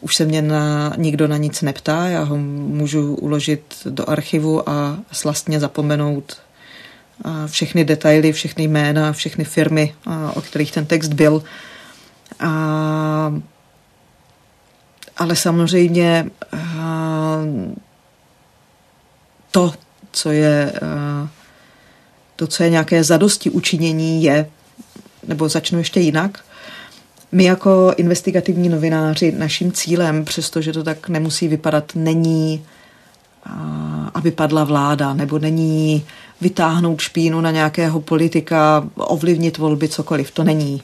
[0.00, 4.98] Už se mě na, nikdo na nic neptá, já ho můžu uložit do archivu a
[5.12, 6.36] slastně zapomenout
[7.46, 9.94] všechny detaily, všechny jména, všechny firmy,
[10.34, 11.42] o kterých ten text byl.
[12.40, 13.40] A
[15.16, 16.58] ale samozřejmě eh,
[19.50, 19.72] to,
[20.12, 21.28] co je eh,
[22.36, 24.50] to, co je nějaké zadosti učinění, je,
[25.26, 26.44] nebo začnu ještě jinak,
[27.32, 32.64] my jako investigativní novináři, naším cílem, přestože to tak nemusí vypadat, není,
[33.46, 33.50] eh,
[34.14, 36.04] aby padla vláda, nebo není
[36.40, 40.30] vytáhnout špínu na nějakého politika, ovlivnit volby, cokoliv.
[40.30, 40.82] To není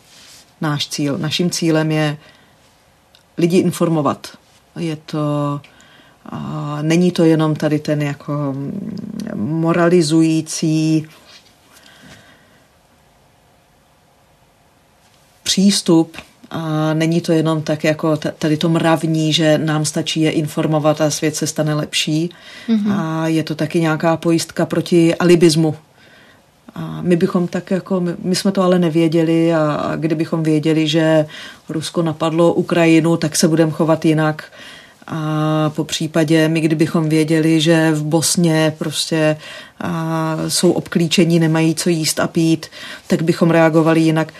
[0.61, 1.19] náš cíl.
[1.19, 2.17] Naším cílem je
[3.39, 4.27] lidi informovat.
[4.79, 5.61] Je to,
[6.27, 8.55] a není to jenom tady ten jako
[9.35, 11.07] moralizující
[15.43, 16.17] přístup,
[16.51, 21.11] a není to jenom tak jako tady to mravní, že nám stačí je informovat a
[21.11, 22.31] svět se stane lepší.
[22.69, 22.93] Mm-hmm.
[22.93, 25.77] A je to taky nějaká pojistka proti alibismu,
[26.75, 30.89] a my bychom tak jako, my, my jsme to ale nevěděli a, a kdybychom věděli,
[30.89, 31.27] že
[31.69, 34.45] Rusko napadlo Ukrajinu, tak se budeme chovat jinak.
[35.07, 39.37] A po případě my, kdybychom věděli, že v Bosně prostě
[39.81, 42.67] a, jsou obklíčení, nemají co jíst a pít,
[43.07, 44.33] tak bychom reagovali jinak.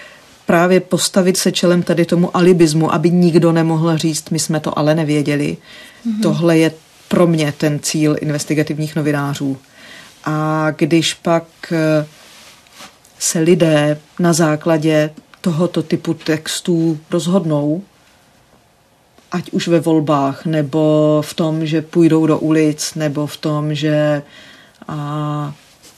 [0.47, 4.95] Právě postavit se čelem tady tomu alibismu, aby nikdo nemohl říct, my jsme to ale
[4.95, 5.57] nevěděli.
[5.57, 6.23] Mm-hmm.
[6.23, 6.73] Tohle je
[7.09, 9.57] pro mě ten cíl investigativních novinářů.
[10.25, 11.45] A když pak
[13.19, 17.83] se lidé na základě tohoto typu textů rozhodnou,
[19.33, 24.23] ať už ve volbách, nebo v tom, že půjdou do ulic, nebo v tom, že
[24.89, 25.55] a,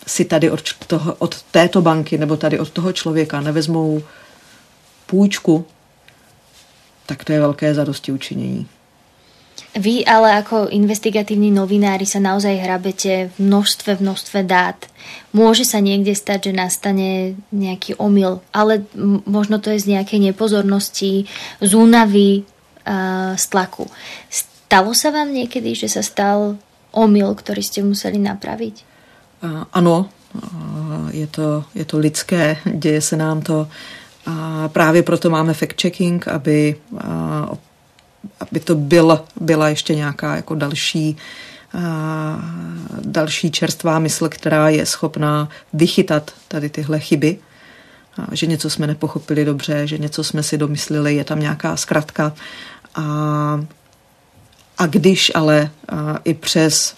[0.07, 4.03] si tady od, toho, od této banky nebo tady od toho člověka nevezmou
[5.07, 5.67] půjčku,
[7.07, 8.69] tak to je velké zadosti učinění.
[9.71, 14.91] Vy ale ako investigatívni novinári sa naozaj hrabete v množstve, v množstve dát.
[15.31, 18.83] Môže sa niekde stať, že nastane nejaký omyl, ale
[19.31, 21.31] možno to je z nejakej nepozornosti,
[21.63, 22.43] z únavy,
[23.37, 23.87] z tlaku.
[24.27, 26.59] Stalo sa vám niekedy, že sa stal
[26.91, 28.75] omyl, ktorý ste museli napraviť?
[29.71, 30.11] Ano,
[31.15, 33.69] je to, je to lidské, děje se nám to.
[34.27, 36.77] A právě proto máme fact-checking, aby
[38.41, 41.17] aby to byl, byla ještě nějaká jako další
[43.05, 47.39] další čerstvá mysl, která je schopná vychytat tady tyhle chyby,
[48.33, 52.33] že něco jsme nepochopili dobře, že něco jsme si domysleli, je tam nějaká zkratka.
[52.95, 53.65] A,
[54.79, 56.95] a když ale a, i přes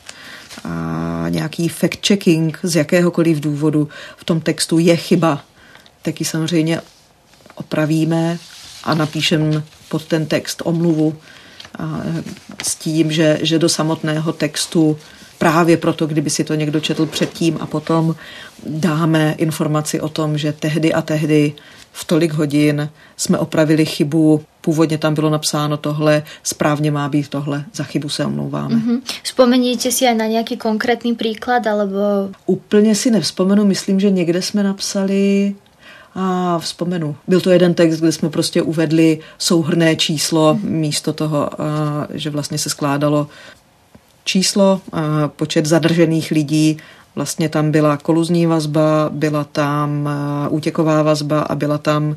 [0.65, 5.45] a, nějaký fact-checking z jakéhokoliv důvodu v tom textu je chyba,
[6.03, 6.81] tak ji samozřejmě
[7.55, 8.39] opravíme
[8.85, 9.63] a napíšem
[9.93, 11.15] pod ten text omluvu
[11.79, 12.01] a
[12.63, 14.97] s tím, že, že do samotného textu
[15.39, 18.15] právě proto, kdyby si to někdo četl předtím a potom
[18.67, 21.53] dáme informaci o tom, že tehdy a tehdy
[21.93, 27.65] v tolik hodin jsme opravili chybu, původně tam bylo napsáno tohle, správně má být tohle,
[27.75, 28.75] za chybu se omlouváme.
[28.75, 29.01] Mm-hmm.
[29.23, 32.33] Vzpomeníte si aj na nějaký konkrétní příklad, alebo...
[32.47, 35.55] Úplně si nevzpomenu, myslím, že někde jsme napsali
[36.15, 37.17] a vzpomenu.
[37.29, 41.51] Byl to jeden text, kde jsme prostě uvedli souhrné číslo místo toho,
[42.11, 43.27] že vlastně se skládalo
[44.25, 44.81] číslo,
[45.27, 46.77] počet zadržených lidí,
[47.15, 50.09] vlastně tam byla koluzní vazba, byla tam
[50.49, 52.17] útěková vazba a byla tam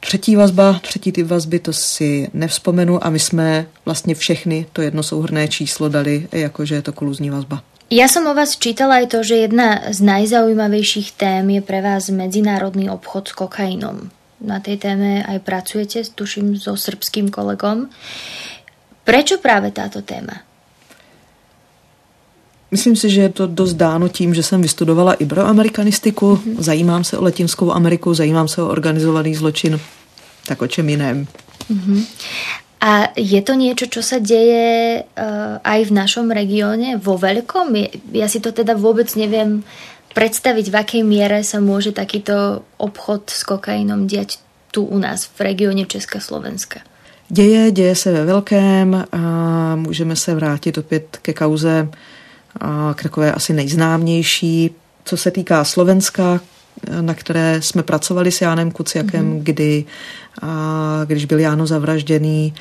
[0.00, 5.02] třetí vazba, třetí typ vazby, to si nevzpomenu a my jsme vlastně všechny to jedno
[5.02, 7.62] souhrné číslo dali, jakože je to koluzní vazba.
[7.92, 12.08] Ja som o vás čítala aj to, že jedna z najzaujímavejších tém je pre vás
[12.08, 14.08] medzinárodný obchod s kokainom.
[14.40, 17.92] Na tej téme aj pracujete, tuším, so srbským kolegom.
[19.04, 20.44] Prečo práve táto téma?
[22.74, 26.56] Myslím si, že je to dost dáno tím, že jsem vystudovala iberoamerikanistiku, mm-hmm.
[26.58, 29.80] zajímám se o Latinskou Ameriku, zajímám se o organizovaný zločin,
[30.46, 31.26] tak o čem jiném.
[31.70, 32.04] Mm-hmm.
[32.80, 37.72] A je to niečo, čo sa deje uh, aj v našom regióne vo veľkom?
[38.12, 39.64] Ja si to teda vôbec neviem
[40.14, 44.38] predstaviť, v akej miere sa môže takýto obchod s kokainom diať
[44.70, 46.80] tu u nás v regióne Česka Slovenska.
[47.28, 49.20] Děje, děje se ve velkém a
[49.76, 51.88] můžeme se vrátit opět ke kauze,
[52.60, 54.70] a k takové asi nejznámější.
[55.04, 56.40] Co se týká Slovenska,
[57.00, 59.42] na které jsme pracovali s Jánem Kuciakem, mm-hmm.
[59.42, 59.84] kdy,
[60.44, 62.54] a, když byl Jáno zavražděný,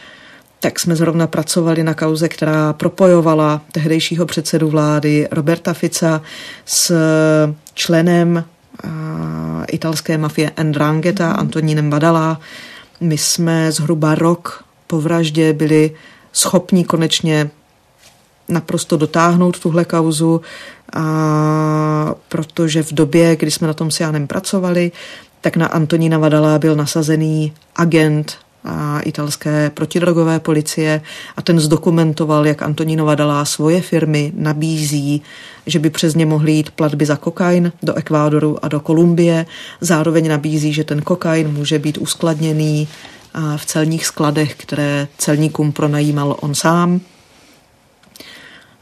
[0.59, 6.21] tak jsme zrovna pracovali na kauze, která propojovala tehdejšího předsedu vlády Roberta Fica
[6.65, 6.95] s
[7.73, 8.43] členem
[9.67, 11.39] italské mafie Ndrangheta, mm-hmm.
[11.39, 12.39] Antonínem Badala.
[13.01, 15.91] My jsme zhruba rok po vraždě byli
[16.34, 17.49] schopni konečně
[18.49, 20.41] naprosto dotáhnout tuhle kauzu,
[20.93, 24.91] a protože v době, kdy jsme na tom s Jánem pracovali,
[25.43, 31.01] tak na Antonína Vadala byl nasazený agent a italské protidrogové policie
[31.37, 35.21] a ten zdokumentoval, jak Antonino Vadala svoje firmy nabízí,
[35.65, 39.45] že by přes ně mohly jít platby za kokain do Ekvádoru a do Kolumbie.
[39.81, 42.87] Zároveň nabízí, že ten kokain může být uskladněný
[43.57, 47.01] v celních skladech, které celníkům pronajímal on sám.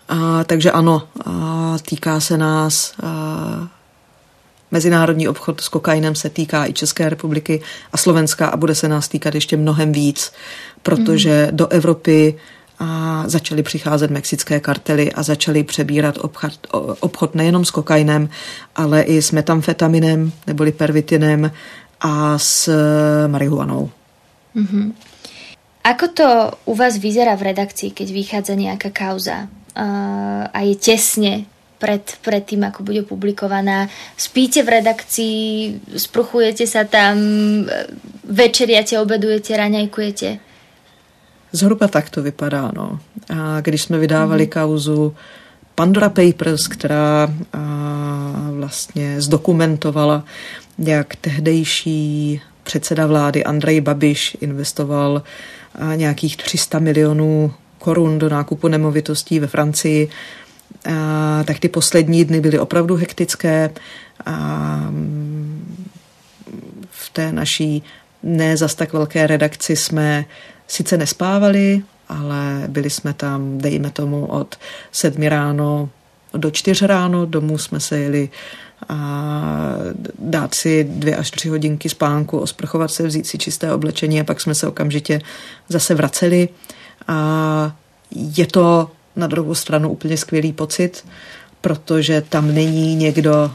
[0.10, 2.94] A, takže ano, a, týká se nás.
[3.04, 3.81] A,
[4.72, 7.62] mezinárodní obchod s kokainem se týká i České republiky
[7.94, 10.32] a Slovenska a bude se nás týkat ještě mnohem víc,
[10.84, 11.58] protože mm.
[11.58, 12.36] do Evropy
[12.80, 16.68] a začaly přicházet mexické kartely a začaly přebírat obchod,
[17.00, 18.30] obchod nejenom s kokainem,
[18.76, 21.52] ale i s metamfetaminem neboli pervitinem
[22.02, 22.70] a s
[23.28, 23.90] marihuanou.
[24.56, 24.94] Mm-hmm.
[25.84, 26.28] Ako to
[26.66, 29.50] u vás vyzerá v redakcii, keď vychádza nejaká kauza?
[30.52, 31.48] a je tesne
[31.82, 33.90] pred, pred tým, ako bude publikovaná.
[34.14, 35.42] Spíte v redakcii,
[35.98, 37.18] spruchujete sa tam,
[38.30, 40.30] večeriate, obedujete, raňajkujete?
[41.52, 43.00] Zhruba tak to vypadá, no.
[43.30, 44.50] A když jsme vydávali mm.
[44.50, 45.16] kauzu
[45.76, 47.60] Pandora Papers, která a,
[48.52, 50.24] vlastně zdokumentovala,
[50.78, 55.24] jak tehdejší předseda vlády Andrej Babiš investoval
[55.76, 60.10] a, nějakých 300 milionů korun do nákupu nemovitostí ve Francii,
[61.46, 63.70] tak ty poslední dny byly opravdu hektické.
[66.92, 67.84] V té naší
[68.24, 70.26] ne zas tak velké redakci jsme
[70.68, 74.56] sice nespávali, ale byli jsme tam, dejme tomu, od
[74.92, 75.90] sedmi ráno
[76.34, 78.30] do čtyř ráno, domů jsme se jeli
[78.90, 78.98] a
[80.20, 84.42] dát si dvě až tři hodinky spánku, osprchovat se, vzít si čisté oblečení a pak
[84.42, 85.22] jsme se okamžitě
[85.70, 86.50] zase vraceli.
[87.08, 87.76] A
[88.12, 91.06] je to na druhou stranu úplně skvělý pocit,
[91.62, 93.52] protože tam není někdo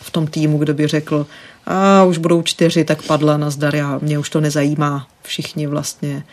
[0.00, 1.26] v tom týmu, kdo by řekl,
[1.66, 5.06] a už budou čtyři, tak padla na zdar, já, mě už to nezajímá.
[5.22, 6.24] Všichni vlastně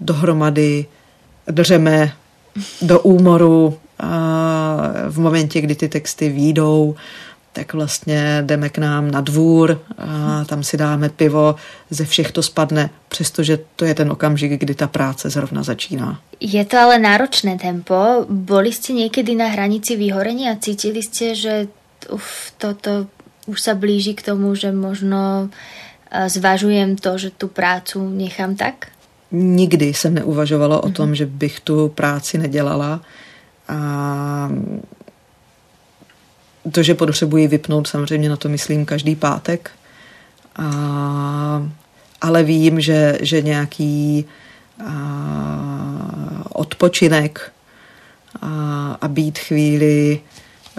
[0.00, 0.86] dohromady
[1.46, 2.12] držeme
[2.82, 4.08] do úmoru a
[5.08, 6.94] v momentě, kdy ty texty výjdou,
[7.52, 11.54] tak vlastně jdeme k nám na dvůr a tam si dáme pivo,
[11.90, 16.20] ze všech to spadne, přestože to je ten okamžik, kdy ta práce zrovna začíná.
[16.40, 18.24] Je to ale náročné tempo.
[18.28, 20.56] Boli ste niekedy na hranici vyhorenia?
[20.56, 21.68] Cítili ste, že
[22.08, 23.06] uf, toto
[23.46, 25.50] už sa blíži k tomu, že možno
[26.10, 28.88] zvažujem to, že tu prácu nechám tak?
[29.32, 33.00] Nikdy jsem neuvažovala o tom, že bych tu práci nedělala.
[33.68, 33.78] A
[36.70, 39.70] to, že potřebuji vypnout, samozřejmě na to myslím každý pátek.
[40.56, 41.66] A,
[42.20, 44.24] ale vím, že, že nějaký
[44.86, 47.52] a, odpočinek
[48.42, 50.20] a, a být chvíli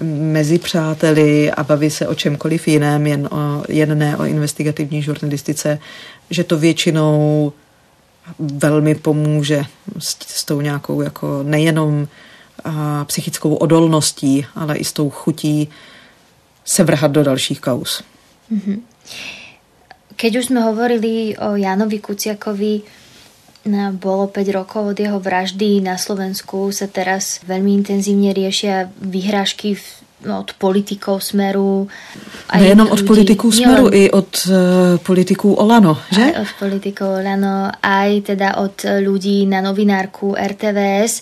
[0.03, 5.79] mezi přáteli a bavit se o čemkoliv jiném, jen, o, jen ne o investigativní žurnalistice,
[6.29, 7.53] že to většinou
[8.39, 9.63] velmi pomůže
[9.99, 12.07] s, s tou nějakou jako nejenom
[13.05, 15.69] psychickou odolností, ale i s tou chutí
[16.65, 18.03] se vrhat do dalších kaus.
[18.51, 18.79] Mm-hmm.
[20.15, 22.81] Keď už jsme hovorili o Janovi Kuciakovi,
[23.91, 25.81] bolo 5 rokov od jeho vraždy.
[25.81, 29.77] Na Slovensku sa teraz veľmi intenzívne riešia vyhrážky
[30.25, 31.89] od politikov Smeru.
[32.49, 34.53] Aj Nejenom od politiků Smeru, nielen, i od uh,
[34.97, 36.21] politiků Olano, že?
[36.21, 41.21] Aj od politikov Olano, aj teda od ľudí na novinárku RTVS.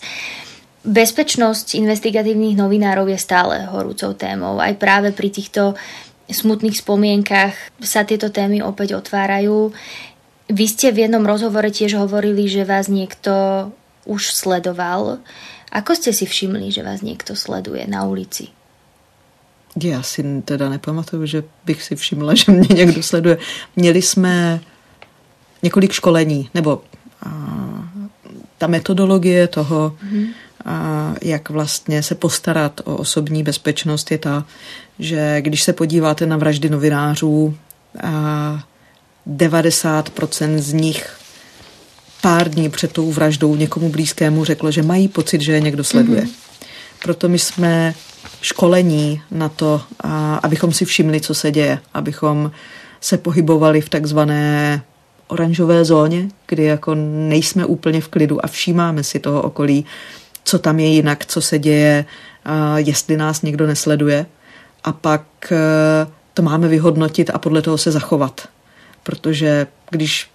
[0.80, 4.64] Bezpečnosť investigatívnych novinárov je stále horúcou témou.
[4.64, 5.76] Aj práve pri týchto
[6.32, 7.54] smutných spomienkach
[7.84, 9.76] sa tieto témy opäť otvárajú.
[10.50, 13.32] Vy ste v jednom rozhovore tiež hovorili, že vás niekto
[14.08, 15.20] už sledoval.
[15.70, 18.48] Ako ste si všimli, že vás někdo sleduje na ulici?
[19.84, 23.38] Já si teda nepamatuju, že bych si všimla, že mě někdo sleduje.
[23.76, 24.60] Měli jsme
[25.64, 26.82] několik školení, nebo
[27.26, 27.30] a,
[28.58, 30.28] ta metodologie toho, mm-hmm.
[30.66, 34.46] A, jak vlastně se postarat o osobní bezpečnost je ta,
[35.00, 37.56] že když se podíváte na vraždy novinářů,
[38.04, 38.64] a,
[39.28, 41.18] 90% z nich
[42.22, 46.22] pár dní před tou vraždou někomu blízkému řeklo, že mají pocit, že je někdo sleduje.
[46.22, 46.66] Mm-hmm.
[47.04, 47.94] Proto my jsme
[48.42, 52.52] školení na to, a, abychom si všimli, co se děje, abychom
[53.02, 54.82] se pohybovali v takzvané
[55.28, 59.86] oranžové zóně, kdy jako nejsme úplně v klidu a všímáme si toho okolí,
[60.50, 62.06] co tam je jinak, co se děje,
[62.76, 64.26] jestli nás někdo nesleduje.
[64.84, 65.58] A pak e,
[66.34, 68.48] to máme vyhodnotit a podle toho se zachovat
[69.10, 70.30] protože když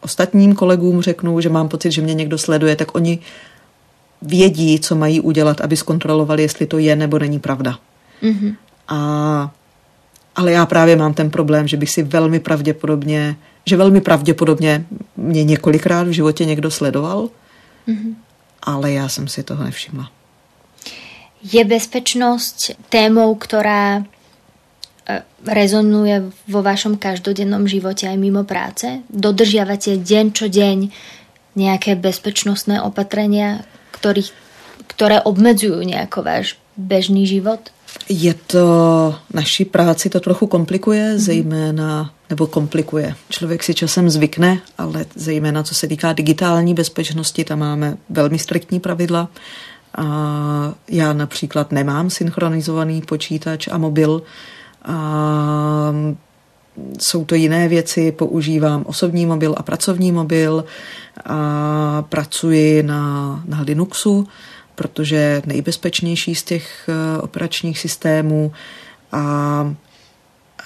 [0.00, 3.18] ostatním kolegům řeknu, že mám pocit, že mě někdo sleduje, tak oni
[4.22, 7.78] vědí, co mají udělat, aby zkontrolovali, jestli to je nebo není pravda.
[8.22, 8.56] Mm-hmm.
[8.88, 9.50] A,
[10.36, 13.36] ale já právě mám ten problém, že bych si velmi pravděpodobně,
[13.66, 14.84] že velmi pravděpodobně
[15.16, 17.28] mě několikrát v životě někdo sledoval,
[17.88, 18.14] mm-hmm.
[18.62, 20.10] Ale já jsem si toho nevšimla.
[21.52, 24.02] Je bezpečnost témou, která
[25.02, 29.02] E, rezonuje vo vašom každodennom živote aj mimo práce?
[29.10, 30.78] Dodržiavate deň čo deň
[31.58, 34.30] nejaké bezpečnostné opatrenia, ktorých,
[34.94, 37.74] ktoré obmedzujú nejako váš bežný život?
[38.06, 38.64] Je to,
[39.34, 41.26] naší práci to trochu komplikuje, mm-hmm.
[41.26, 43.14] zejména, nebo komplikuje.
[43.28, 48.80] Člověk si časem zvykne, ale zejména co se týká digitální bezpečnosti, tam máme velmi striktní
[48.80, 49.28] pravidla.
[49.98, 50.06] A
[50.88, 54.22] já například nemám synchronizovaný počítač a mobil,
[54.84, 54.94] a
[57.00, 60.64] jsou to jiné věci, používám osobní mobil a pracovní mobil
[61.24, 64.28] a pracuji na, na Linuxu,
[64.74, 68.52] protože nejbezpečnější z těch eh, operačních systémů
[69.12, 69.74] a,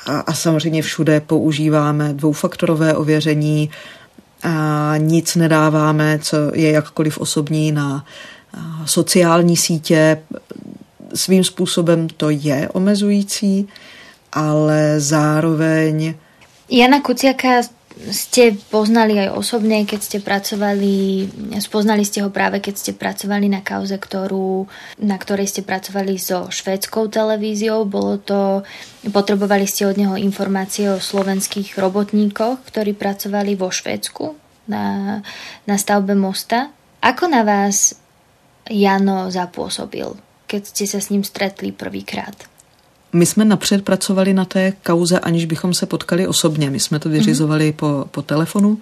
[0.07, 3.71] a, a samozřejmě všude používáme dvoufaktorové ověření
[4.43, 8.05] a nic nedáváme, co je jakkoliv osobní na
[8.85, 10.19] sociální sítě.
[11.15, 13.69] Svým způsobem to je omezující,
[14.33, 16.15] ale zároveň...
[16.71, 17.49] Jana Kuciaka
[18.13, 21.27] ste poznali aj osobne, keď ste pracovali,
[21.59, 24.69] spoznali ste ho práve keď ste pracovali na kauze, ktorú,
[25.01, 27.89] na ktorej ste pracovali so švédskou televíziou.
[27.89, 28.63] Bolo to,
[29.09, 34.37] potrebovali ste od neho informácie o slovenských robotníkoch, ktorí pracovali vo Švédsku
[34.69, 35.19] na,
[35.65, 36.71] na stavbe mosta.
[37.01, 37.97] Ako na vás
[38.67, 40.11] Jano zapôsobil,
[40.45, 42.56] keď ste sa s ním stretli prvýkrát?
[43.17, 46.71] My jsme napřed pracovali na té kauze, aniž bychom se potkali osobně.
[46.71, 47.77] My jsme to vyřizovali mm-hmm.
[47.77, 48.79] po, po telefonu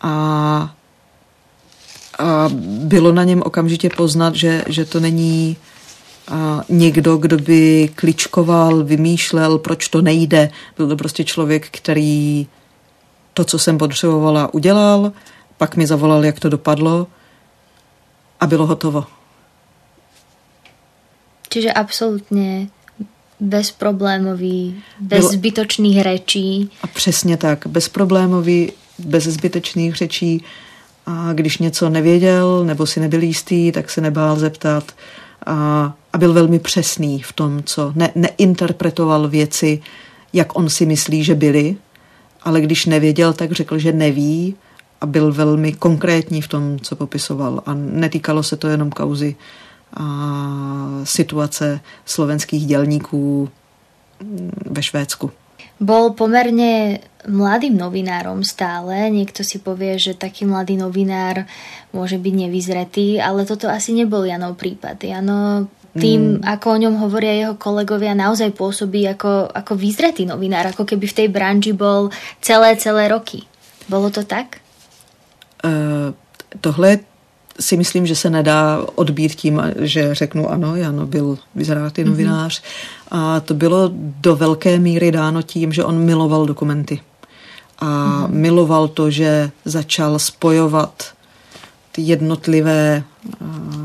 [0.00, 0.74] a,
[2.18, 2.48] a
[2.84, 5.56] bylo na něm okamžitě poznat, že, že to není
[6.28, 10.50] a někdo, kdo by kličkoval, vymýšlel, proč to nejde.
[10.76, 12.46] Byl to prostě člověk, který
[13.34, 15.12] to, co jsem potřebovala, udělal,
[15.56, 17.06] pak mi zavolal, jak to dopadlo
[18.40, 19.04] a bylo hotovo.
[21.48, 22.68] Čiže absolutně
[23.40, 25.32] bezproblémový, bez Bylo...
[25.32, 26.70] zbytočných řečí.
[26.82, 30.44] A přesně tak, bezproblémový, bez zbytečných řečí.
[31.06, 34.92] A když něco nevěděl nebo si nebyl jistý, tak se nebál zeptat.
[35.46, 39.82] A, a byl velmi přesný v tom, co ne, neinterpretoval věci,
[40.32, 41.76] jak on si myslí, že byly,
[42.42, 44.54] ale když nevěděl, tak řekl, že neví
[45.00, 47.62] a byl velmi konkrétní v tom, co popisoval.
[47.66, 49.36] A netýkalo se to jenom kauzy
[51.04, 53.48] situace slovenských dělníků
[54.66, 55.30] ve Švédsku.
[55.76, 59.12] Bol pomerne mladým novinárom stále.
[59.12, 61.44] Niekto si povie, že taký mladý novinár
[61.92, 65.04] môže byť nevyzretý, ale toto asi nebol Janov prípad.
[65.04, 66.48] Jano tým, mm.
[66.48, 71.16] ako o ňom hovoria jeho kolegovia, naozaj pôsobí ako, ako vyzretý novinár, ako keby v
[71.24, 73.44] tej branži bol celé, celé roky.
[73.88, 74.60] Bolo to tak?
[75.64, 76.12] Uh,
[76.60, 77.04] tohle
[77.60, 82.10] si myslím, že se nedá odbít tím, že řeknu ano, Jan byl vyzrátý mhm.
[82.10, 82.62] novinář.
[82.62, 83.06] Mm-hmm.
[83.10, 83.90] A to bylo
[84.20, 87.00] do velké míry dáno tím, že on miloval dokumenty.
[87.78, 88.28] A mm-hmm.
[88.30, 91.04] miloval to, že začal spojovat
[91.92, 93.04] ty jednotlivé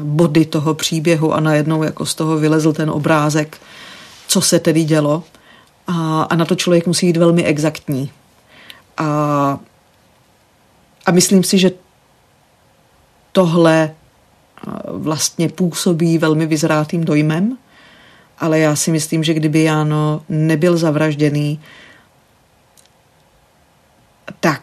[0.03, 3.57] body toho příběhu a najednou jako z toho vylezl ten obrázek,
[4.27, 5.23] co se tedy dělo.
[5.87, 8.11] A, a na to člověk musí být velmi exaktní.
[8.97, 9.59] A,
[11.05, 11.71] a myslím si, že
[13.31, 13.95] tohle
[14.87, 17.57] vlastně působí velmi vyzrátým dojmem,
[18.39, 21.59] ale já si myslím, že kdyby Jáno nebyl zavražděný,
[24.39, 24.61] tak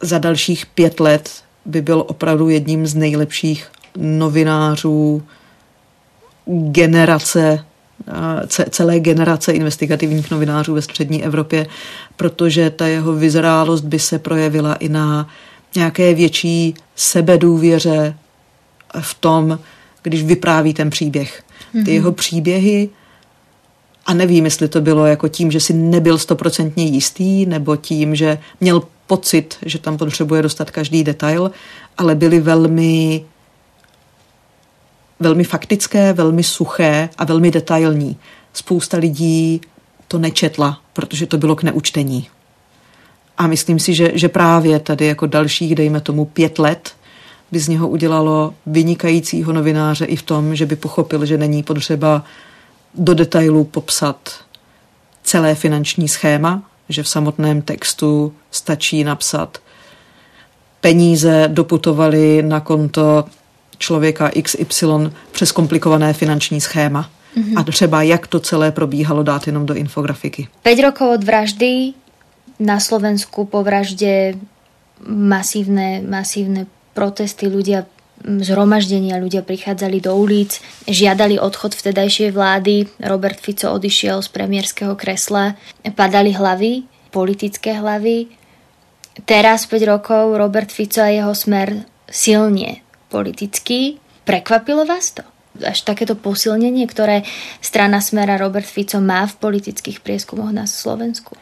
[0.00, 3.66] za dalších pět let by byl opravdu jedním z nejlepších
[3.96, 5.22] novinářů
[6.46, 7.64] generace,
[8.70, 11.66] celé generace investigativních novinářů ve střední Evropě,
[12.16, 15.28] protože ta jeho vyzrálost by se projevila i na
[15.78, 18.14] nějaké větší sebedůvěře
[19.00, 19.58] v tom,
[20.02, 21.42] když vypráví ten příběh.
[21.72, 21.92] Ty mm-hmm.
[21.92, 22.88] jeho příběhy,
[24.06, 28.38] a nevím, jestli to bylo jako tím, že si nebyl stoprocentně jistý, nebo tím, že
[28.60, 31.50] měl pocit, že tam potřebuje dostat každý detail,
[31.98, 33.24] ale byly velmi
[35.20, 38.16] velmi faktické, velmi suché a velmi detailní.
[38.52, 39.60] Spousta lidí
[40.08, 42.28] to nečetla, protože to bylo k neučtení.
[43.38, 46.90] A myslím si, že, že právě tady jako dalších, dejme tomu pět let,
[47.52, 52.24] by z něho udělalo vynikajícího novináře i v tom, že by pochopil, že není potřeba
[52.94, 54.16] do detailu popsat
[55.24, 59.58] celé finanční schéma, že v samotném textu stačí napsat
[60.80, 63.24] peníze doputovaly na konto
[63.78, 64.86] člověka XY
[65.32, 67.10] přes komplikované finanční schéma.
[67.36, 67.60] Mm-hmm.
[67.60, 70.48] A třeba jak to celé probíhalo dát jenom do infografiky.
[70.62, 71.92] 5 rokov od vraždy
[72.58, 74.38] na Slovensku po vražde
[75.02, 77.86] masívne, masívne protesty, ľudia
[78.18, 80.58] zhromaždenia, ľudia prichádzali do ulic,
[80.90, 85.54] žiadali odchod vtedajšej vlády, Robert Fico odišiel z premiérskeho kresla,
[85.94, 86.82] padali hlavy,
[87.14, 88.26] politické hlavy.
[89.22, 94.02] Teraz 5 rokov Robert Fico a jeho smer silne politicky.
[94.26, 95.22] Prekvapilo vás to?
[95.58, 97.26] Až takéto posilnenie, ktoré
[97.58, 101.34] strana Smera Robert Fico má v politických prieskumoch na Slovensku?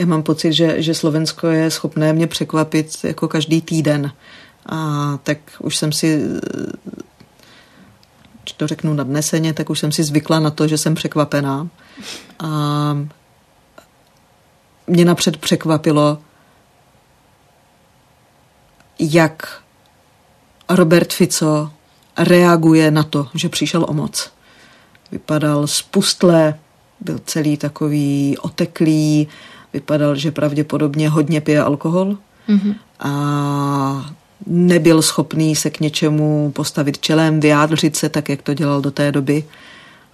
[0.00, 4.12] Já mám pocit, že, že Slovensko je schopné mě překvapit jako každý týden.
[4.66, 6.22] A tak už jsem si,
[8.56, 11.68] to řeknu nadneseně, tak už jsem si zvykla na to, že jsem překvapená.
[12.38, 12.48] A
[14.86, 16.18] mě napřed překvapilo,
[18.98, 19.62] jak
[20.68, 21.70] Robert Fico
[22.18, 24.32] reaguje na to, že přišel o moc.
[25.12, 26.54] Vypadal spustle,
[27.00, 29.28] byl celý takový oteklý,
[29.72, 32.16] vypadal, že pravděpodobně hodně pije alkohol
[32.48, 32.74] mm-hmm.
[33.00, 34.10] a
[34.46, 39.12] nebyl schopný se k něčemu postavit čelem, vyjádřit se tak, jak to dělal do té
[39.12, 39.44] doby.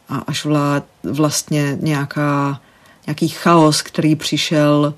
[0.08, 2.60] A až vlá, vlastně nějaká,
[3.06, 4.94] nějaký chaos, který přišel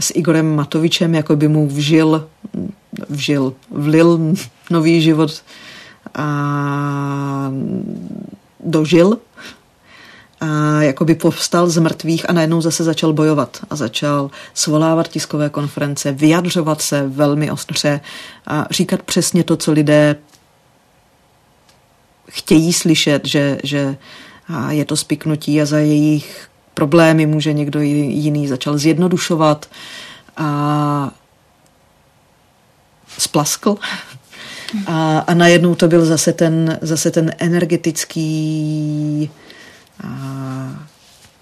[0.00, 2.28] s Igorem Matovičem, jako by mu vžil,
[3.08, 4.34] vžil, vlil
[4.70, 5.42] nový život
[6.14, 7.52] a
[8.60, 9.18] dožil
[10.44, 16.12] a jakoby povstal z mrtvých a najednou zase začal bojovat a začal svolávat tiskové konference,
[16.12, 18.00] vyjadřovat se velmi ostře
[18.46, 20.16] a říkat přesně to, co lidé
[22.30, 23.96] chtějí slyšet, že, že
[24.68, 29.66] je to spiknutí a za jejich problémy může někdo jiný začal zjednodušovat
[30.36, 31.10] a
[33.18, 33.76] splaskl.
[34.86, 39.43] A, a najednou to byl zase ten, zase ten energetický a,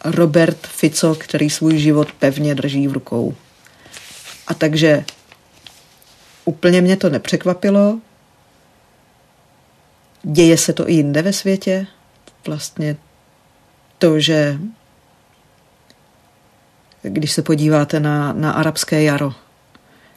[0.05, 3.35] Robert Fico, který svůj život pevně drží v rukou.
[4.47, 5.05] A takže
[6.45, 7.99] úplně mě to nepřekvapilo.
[10.23, 11.87] Děje se to i jinde ve světě.
[12.47, 12.97] Vlastně
[13.99, 14.59] to, že
[17.03, 19.33] když se podíváte na, na arabské jaro,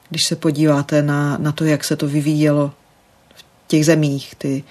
[0.10, 2.74] když se podíváte na, na to, jak se to vyvíjelo
[3.36, 4.64] v těch zemích, ty,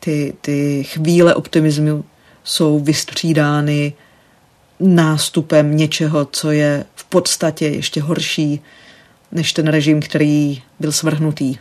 [0.00, 2.04] ty, ty chvíle optimismu
[2.48, 3.92] jsou vystřídány
[4.80, 8.60] nástupem něčeho, co je v podstatě ještě horší
[9.32, 11.56] než ten režim, který byl svrhnutý.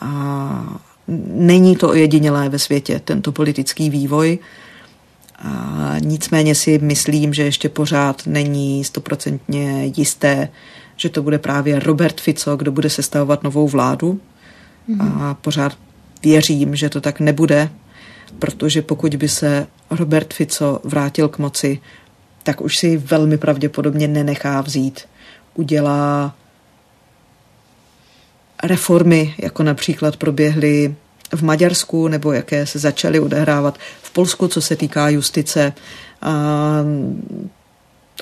[0.00, 0.80] A
[1.34, 4.38] není to ojedinělé ve světě, tento politický vývoj.
[5.38, 10.48] A nicméně si myslím, že ještě pořád není stoprocentně jisté,
[10.96, 14.20] že to bude právě Robert Fico, kdo bude sestavovat novou vládu.
[14.88, 15.22] Mm-hmm.
[15.22, 15.78] A pořád
[16.22, 17.70] věřím, že to tak nebude,
[18.38, 21.80] protože pokud by se Robert Fico vrátil k moci,
[22.42, 25.00] tak už si velmi pravděpodobně nenechá vzít.
[25.54, 26.34] Udělá
[28.64, 30.94] reformy, jako například proběhly
[31.34, 35.72] v Maďarsku, nebo jaké se začaly odehrávat v Polsku, co se týká justice,
[36.22, 36.82] a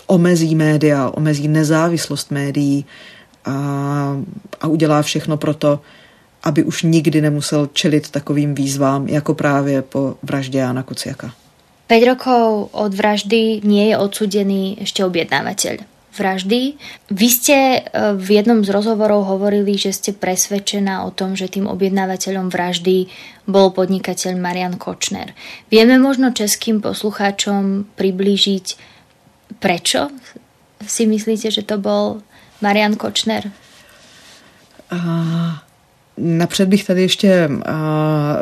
[0.06, 2.84] omezí média, omezí nezávislost médií
[3.44, 3.52] a,
[4.60, 5.80] a udělá všechno pro to,
[6.46, 11.34] aby už nikdy nemusel čelit takovým výzvám, jako právě po vraždě Jana Kuciaka.
[11.86, 15.86] 5 rokov od vraždy nie je odsudený ešte objednávateľ
[16.18, 16.74] vraždy.
[17.12, 17.80] Vy ste e,
[18.16, 23.06] v jednom z rozhovorov hovorili, že ste presvedčená o tom, že tým objednávateľom vraždy
[23.46, 25.36] bol podnikateľ Marian Kočner.
[25.70, 28.66] Vieme možno českým poslucháčom priblížiť,
[29.62, 30.10] prečo
[30.82, 32.24] si myslíte, že to bol
[32.64, 33.46] Marian Kočner?
[34.90, 35.65] Uh...
[36.18, 37.50] Napřed bych tady ještě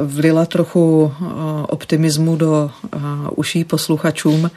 [0.02, 1.12] vlila trochu
[1.68, 2.70] optimismu do
[3.36, 4.50] uší posluchačům.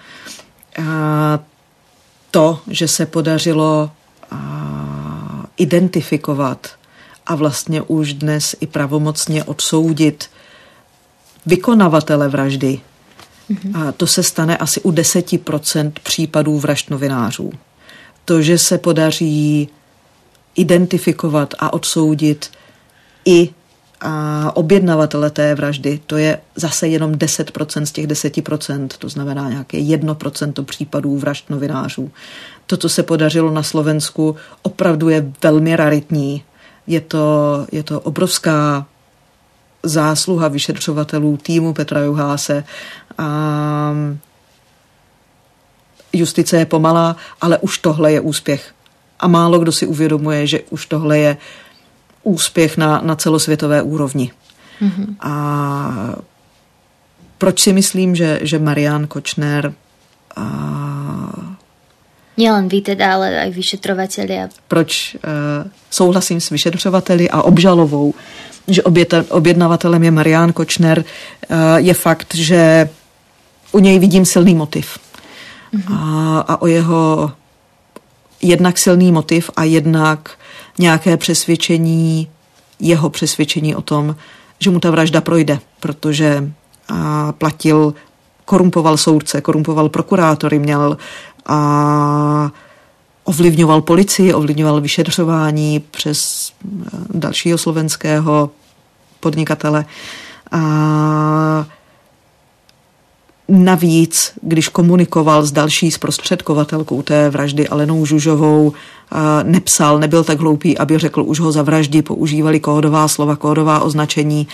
[2.32, 3.91] To, že se podařilo
[5.57, 6.68] identifikovat
[7.26, 10.30] a vlastně už dnes i pravomocně odsoudit
[11.45, 12.80] vykonavatele vraždy,
[13.49, 13.88] mm-hmm.
[13.88, 17.51] a to se stane asi u 10% případů vražd novinářů.
[18.26, 19.70] To, že se podaří
[20.55, 22.51] identifikovat a odsoudit
[23.28, 23.49] i
[24.01, 29.78] a objednavatele té vraždy, to je zase jenom 10% z těch 10%, to znamená nějaké
[29.78, 32.11] 1% případů vražd novinářů.
[32.65, 36.43] To, co se podařilo na Slovensku, opravdu je velmi raritní.
[36.88, 38.86] Je to, je to obrovská
[39.84, 42.63] zásluha vyšetřovatelů týmu Petra Juháse.
[43.17, 43.93] A
[46.13, 48.73] justice je pomalá, ale už tohle je úspěch.
[49.19, 51.38] A málo kdo si uvědomuje, že už tohle je
[52.28, 54.32] úspěch na, na celosvětové úrovni.
[54.82, 55.15] Mm-hmm.
[55.19, 55.34] A
[57.38, 59.73] proč si myslím, že, že Marian Kočner
[60.36, 60.45] a
[62.38, 64.53] Nielen vy teda, ale aj vyšetrovatelia.
[64.69, 68.13] Proč uh, souhlasím s vyšetřovateli a obžalovou,
[68.67, 72.89] že oběta, objednavatelem je Marian Kočner, uh, je fakt, že
[73.71, 75.01] u něj vidím silný motiv.
[75.73, 75.97] Mm-hmm.
[75.97, 77.32] A, a o jeho
[78.41, 80.36] jednak silný motiv a jednak
[80.80, 82.28] nějaké přesvědčení,
[82.80, 84.15] jeho přesvědčení o tom,
[84.59, 86.51] že mu ta vražda projde, protože
[86.89, 87.93] a, platil,
[88.45, 90.97] korumpoval soudce, korumpoval prokurátory, měl
[91.45, 92.51] a
[93.23, 96.51] ovlivňoval policii, ovlivňoval vyšetřování přes
[97.13, 98.49] dalšího slovenského
[99.19, 99.86] podnikatele.
[100.51, 101.65] A
[103.50, 108.74] Navíc, když komunikoval s další zprostředkovatelkou té vraždy Alenou Žužovou,
[109.43, 114.48] nepsal, nebyl tak hloupý, aby řekl už ho za vraždy, používali kódová slova, kódová označení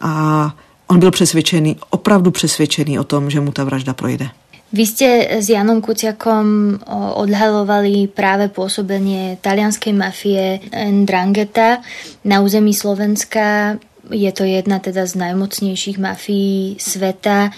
[0.00, 0.54] a
[0.86, 4.28] on byl přesvědčený, opravdu přesvědčený o tom, že mu ta vražda projde.
[4.72, 6.80] Vy ste s Janom Kuciakom
[7.20, 10.64] odhalovali práve pôsobenie talianskej mafie
[11.04, 11.84] Drangheta
[12.24, 13.76] na území Slovenska.
[14.08, 17.52] Je to jedna teda z najmocnejších mafií sveta.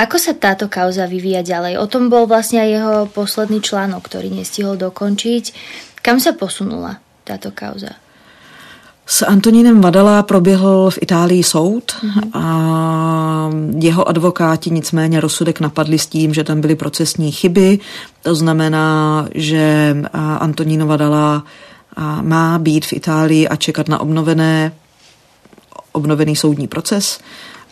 [0.00, 1.76] Ako sa táto kauza vyvíja ďalej?
[1.76, 5.44] O tom bol vlastne aj jeho posledný článok, ktorý nestihol dokončiť.
[6.00, 8.00] Kam sa posunula táto kauza?
[9.04, 12.30] S Antonínem Vadala proběhl v Itálii soud mm-hmm.
[12.32, 12.44] a
[13.78, 17.78] jeho advokáti nicméně rozsudek napadli s tím, že tam byly procesní chyby.
[18.22, 21.44] To znamená, že Antoníno Vadala
[22.20, 24.72] má být v Itálii a čekat na obnovené,
[25.92, 27.18] obnovený soudní proces.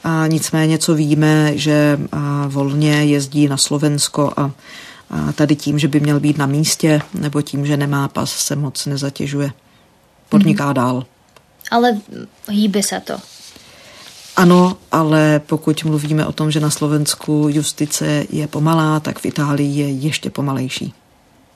[0.09, 2.01] A nicméně, co víme, že
[2.49, 4.51] volně jezdí na Slovensko a,
[5.11, 8.57] a tady tím, že by měl být na místě, nebo tím, že nemá pas, se
[8.57, 9.53] moc nezatěžuje.
[10.29, 10.81] Podniká mm-hmm.
[10.81, 11.05] dál.
[11.71, 12.01] Ale
[12.49, 13.21] hýbe sa to.
[14.37, 19.77] Ano, ale pokud mluvíme o tom, že na Slovensku justice je pomalá, tak v Itálii
[19.81, 20.95] je ještě pomalejší.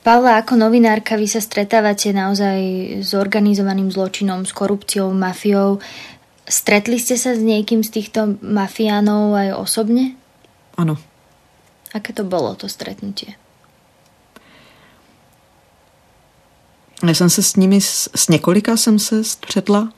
[0.02, 2.58] Pavla, ako novinárka vy sa stretávate naozaj
[3.06, 5.78] s organizovaným zločinom, s korupciou, mafiou.
[6.52, 10.20] Stretli ste sa s niekým z týchto mafiánov aj osobne?
[10.76, 11.00] Ano.
[11.96, 13.40] Aké to bolo, to stretnutie?
[17.02, 19.92] Já jsem se s nimi, s několika jsem se střetla,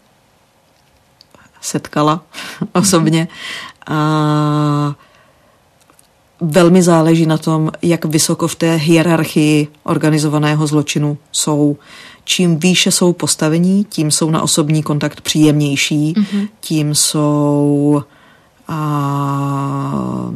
[1.60, 2.22] setkala
[2.72, 3.28] osobně.
[3.86, 4.94] A
[6.40, 11.76] velmi záleží na tom, jak vysoko v té hierarchii organizovaného zločinu jsou.
[12.24, 16.48] Čím výše jsou postavení, tím jsou na osobní kontakt příjemnější, mm-hmm.
[16.60, 18.02] tím jsou
[18.68, 20.30] a,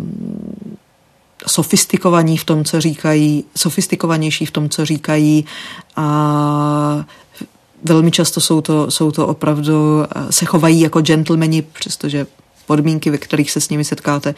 [1.47, 5.45] sofistikovaní v tom, co říkají, sofistikovanější v tom, co říkají
[5.97, 7.05] a
[7.85, 12.27] velmi často jsou to, jsou to opravdu, se chovají jako gentlemani, přestože
[12.67, 14.35] podmínky, ve kterých se s nimi setkáte,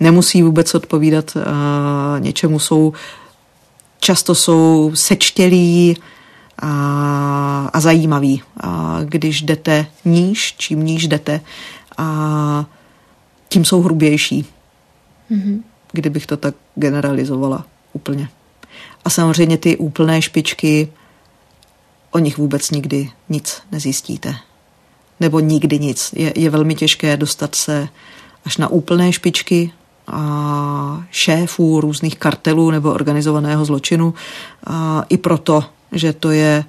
[0.00, 2.92] nemusí vůbec odpovídat a něčemu, jsou
[4.00, 5.96] často jsou sečtělí
[6.58, 8.42] a, a zajímaví.
[8.60, 11.40] A když jdete níž, čím níž jdete,
[11.98, 12.66] a
[13.48, 14.46] tím jsou hrubější.
[15.30, 15.62] Mm-hmm.
[15.92, 18.28] Kdybych to tak generalizovala úplně.
[19.04, 20.88] A samozřejmě ty úplné špičky,
[22.10, 24.34] o nich vůbec nikdy nic nezjistíte
[25.20, 26.14] nebo nikdy nic.
[26.16, 27.88] Je, je velmi těžké dostat se
[28.44, 29.72] až na úplné špičky
[30.06, 34.14] a šéfů různých kartelů nebo organizovaného zločinu.
[34.66, 35.64] A I proto,
[35.94, 36.64] že to je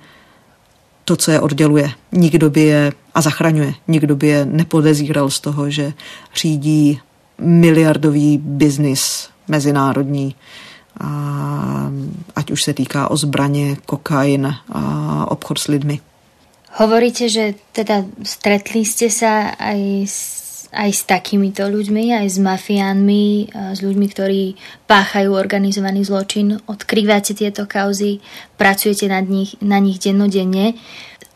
[1.06, 1.92] to, co je odděluje.
[2.12, 3.74] Nikdo by je a zachraňuje.
[3.88, 5.94] Nikdo by je nepodezíral z toho, že
[6.36, 7.00] řídí
[7.40, 10.36] miliardový biznis mezinárodní,
[11.00, 11.92] a
[12.36, 16.00] ať už se týká o zbraně, kokain a obchod s lidmi.
[16.76, 20.35] Hovoríte, že teda stretli ste sa aj s,
[20.76, 24.44] aj s takýmito ľuďmi, aj s mafiánmi, s ľuďmi, ktorí
[24.86, 28.20] páchajú organizovaný zločin, odkrývate tieto kauzy,
[28.60, 30.76] pracujete nad nich, na nich dennodenne.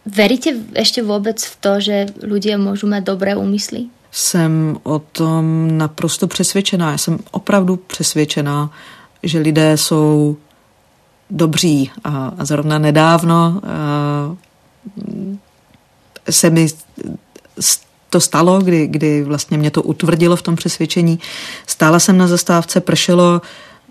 [0.04, 3.88] Veríte ešte vôbec v to, že ľudia môžu mať dobré úmysly?
[4.12, 6.92] Jsem o tom naprosto přesvědčená.
[6.92, 8.72] Já jsem opravdu přesvědčená,
[9.24, 10.38] že lidé jsou
[11.30, 13.62] dobří a, a zrovna nedávno
[16.30, 16.68] se mi
[18.10, 21.20] to stalo, kdy, kdy vlastně mě to utvrdilo v tom přesvědčení.
[21.68, 23.42] Stála jsem na zastávce, pršelo,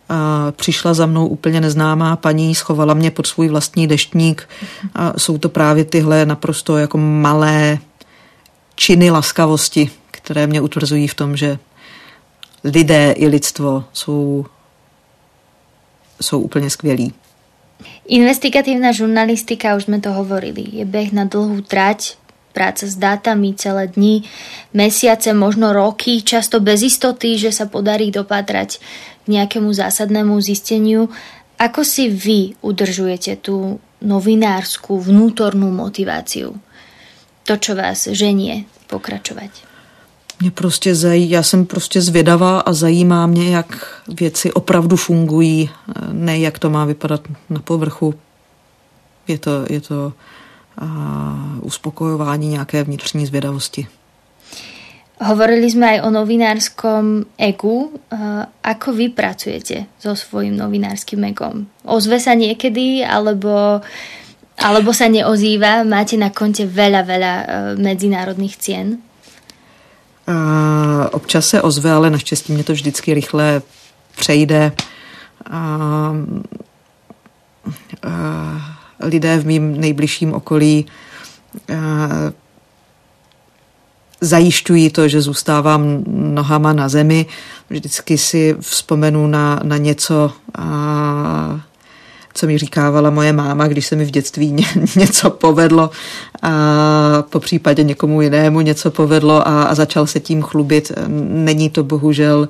[0.08, 4.48] a přišla za mnou úplně neznámá paní, schovala mě pod svůj vlastní deštník
[4.94, 7.78] a jsou to právě tyhle naprosto jako malé
[8.74, 11.58] činy laskavosti, které mě utvrzují v tom, že
[12.64, 14.46] lidé i lidstvo jsou,
[16.20, 17.12] jsou úplně skvělí.
[18.08, 22.18] Investigatívna žurnalistika, už sme to hovorili, je beh na dlhú trať,
[22.58, 24.26] práca s dátami celé dni,
[24.74, 28.82] mesiace, možno roky, často bez istoty, že sa podarí dopatrať
[29.22, 31.06] k nejakému zásadnému zisteniu.
[31.54, 36.58] Ako si vy udržujete tú novinárskú vnútornú motiváciu?
[37.46, 39.50] To, čo vás ženie pokračovať.
[40.40, 45.70] Mě prostě zají, já jsem prostě zvědavá a zajímá mě, jak věci opravdu fungují,
[46.12, 48.14] ne jak to má vypadat na povrchu.
[49.28, 50.12] Je to, je to
[51.62, 53.86] uspokojování nějaké vnitřní zvědavosti.
[55.18, 57.90] Hovorili sme aj o novinárskom egu.
[58.62, 61.66] Ako vy pracujete so svojím novinárskym egom?
[61.82, 63.82] Ozve sa niekedy, alebo,
[64.54, 65.82] alebo sa neozýva?
[65.82, 67.44] Máte na konte veľa, veľa e,
[67.82, 69.02] medzinárodných cien?
[70.30, 73.62] A občas se ozve, ale naštěstí mě to vždycky rychle
[74.18, 74.72] přejde.
[75.50, 75.60] A,
[78.06, 80.86] a lidé v mým nejbližším okolí
[81.68, 81.74] a,
[84.20, 87.26] zajišťují to, že zůstávám nohama na zemi.
[87.70, 91.60] Vždycky si vzpomenu na, na něco, a,
[92.34, 95.90] co mi říkávala moje máma, když se mi v dětství ně, něco povedlo
[96.42, 96.52] a
[97.30, 100.92] po případě někomu jinému něco povedlo a, a začal se tím chlubit.
[101.28, 102.48] Není to bohužel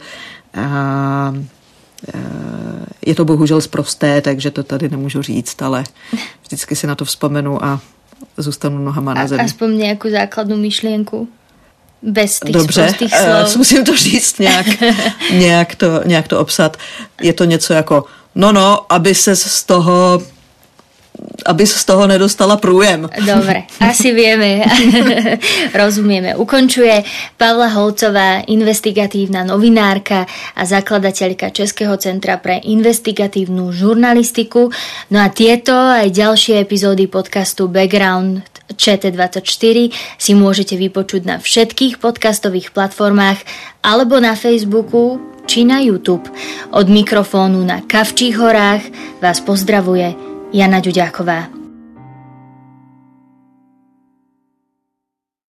[0.55, 1.35] a,
[3.07, 5.85] je to bohužel zprosté, takže to tady nemůžu říct, ale
[6.43, 7.81] vždycky si na to vzpomenu a
[8.37, 9.43] zůstanu nohama na zemi.
[9.43, 11.29] Aspoň nějakou základnou myšlenku?
[12.03, 13.57] Bez těch Dobře, slov.
[13.57, 14.67] musím to říct nějak,
[15.33, 16.77] nějak, to, nějak to obsat.
[17.21, 18.05] Je to něco jako
[18.39, 20.23] No no, aby se z toho
[21.47, 23.09] aby z toho nedostala průjem.
[23.27, 24.65] Dobre, asi vieme,
[25.75, 26.37] rozumieme.
[26.37, 27.03] Ukončuje
[27.37, 34.71] Pavla Holcová, investigatívna novinárka a zakladateľka Českého centra pre investigatívnu žurnalistiku.
[35.11, 39.79] No a tieto aj ďalšie epizódy podcastu Background ČT24
[40.21, 43.41] si môžete vypočuť na všetkých podcastových platformách
[43.81, 45.17] alebo na Facebooku
[45.49, 46.29] či na YouTube.
[46.77, 48.85] Od mikrofónu na Kavčích horách
[49.25, 51.58] vás pozdravuje Jana Ďuďáková.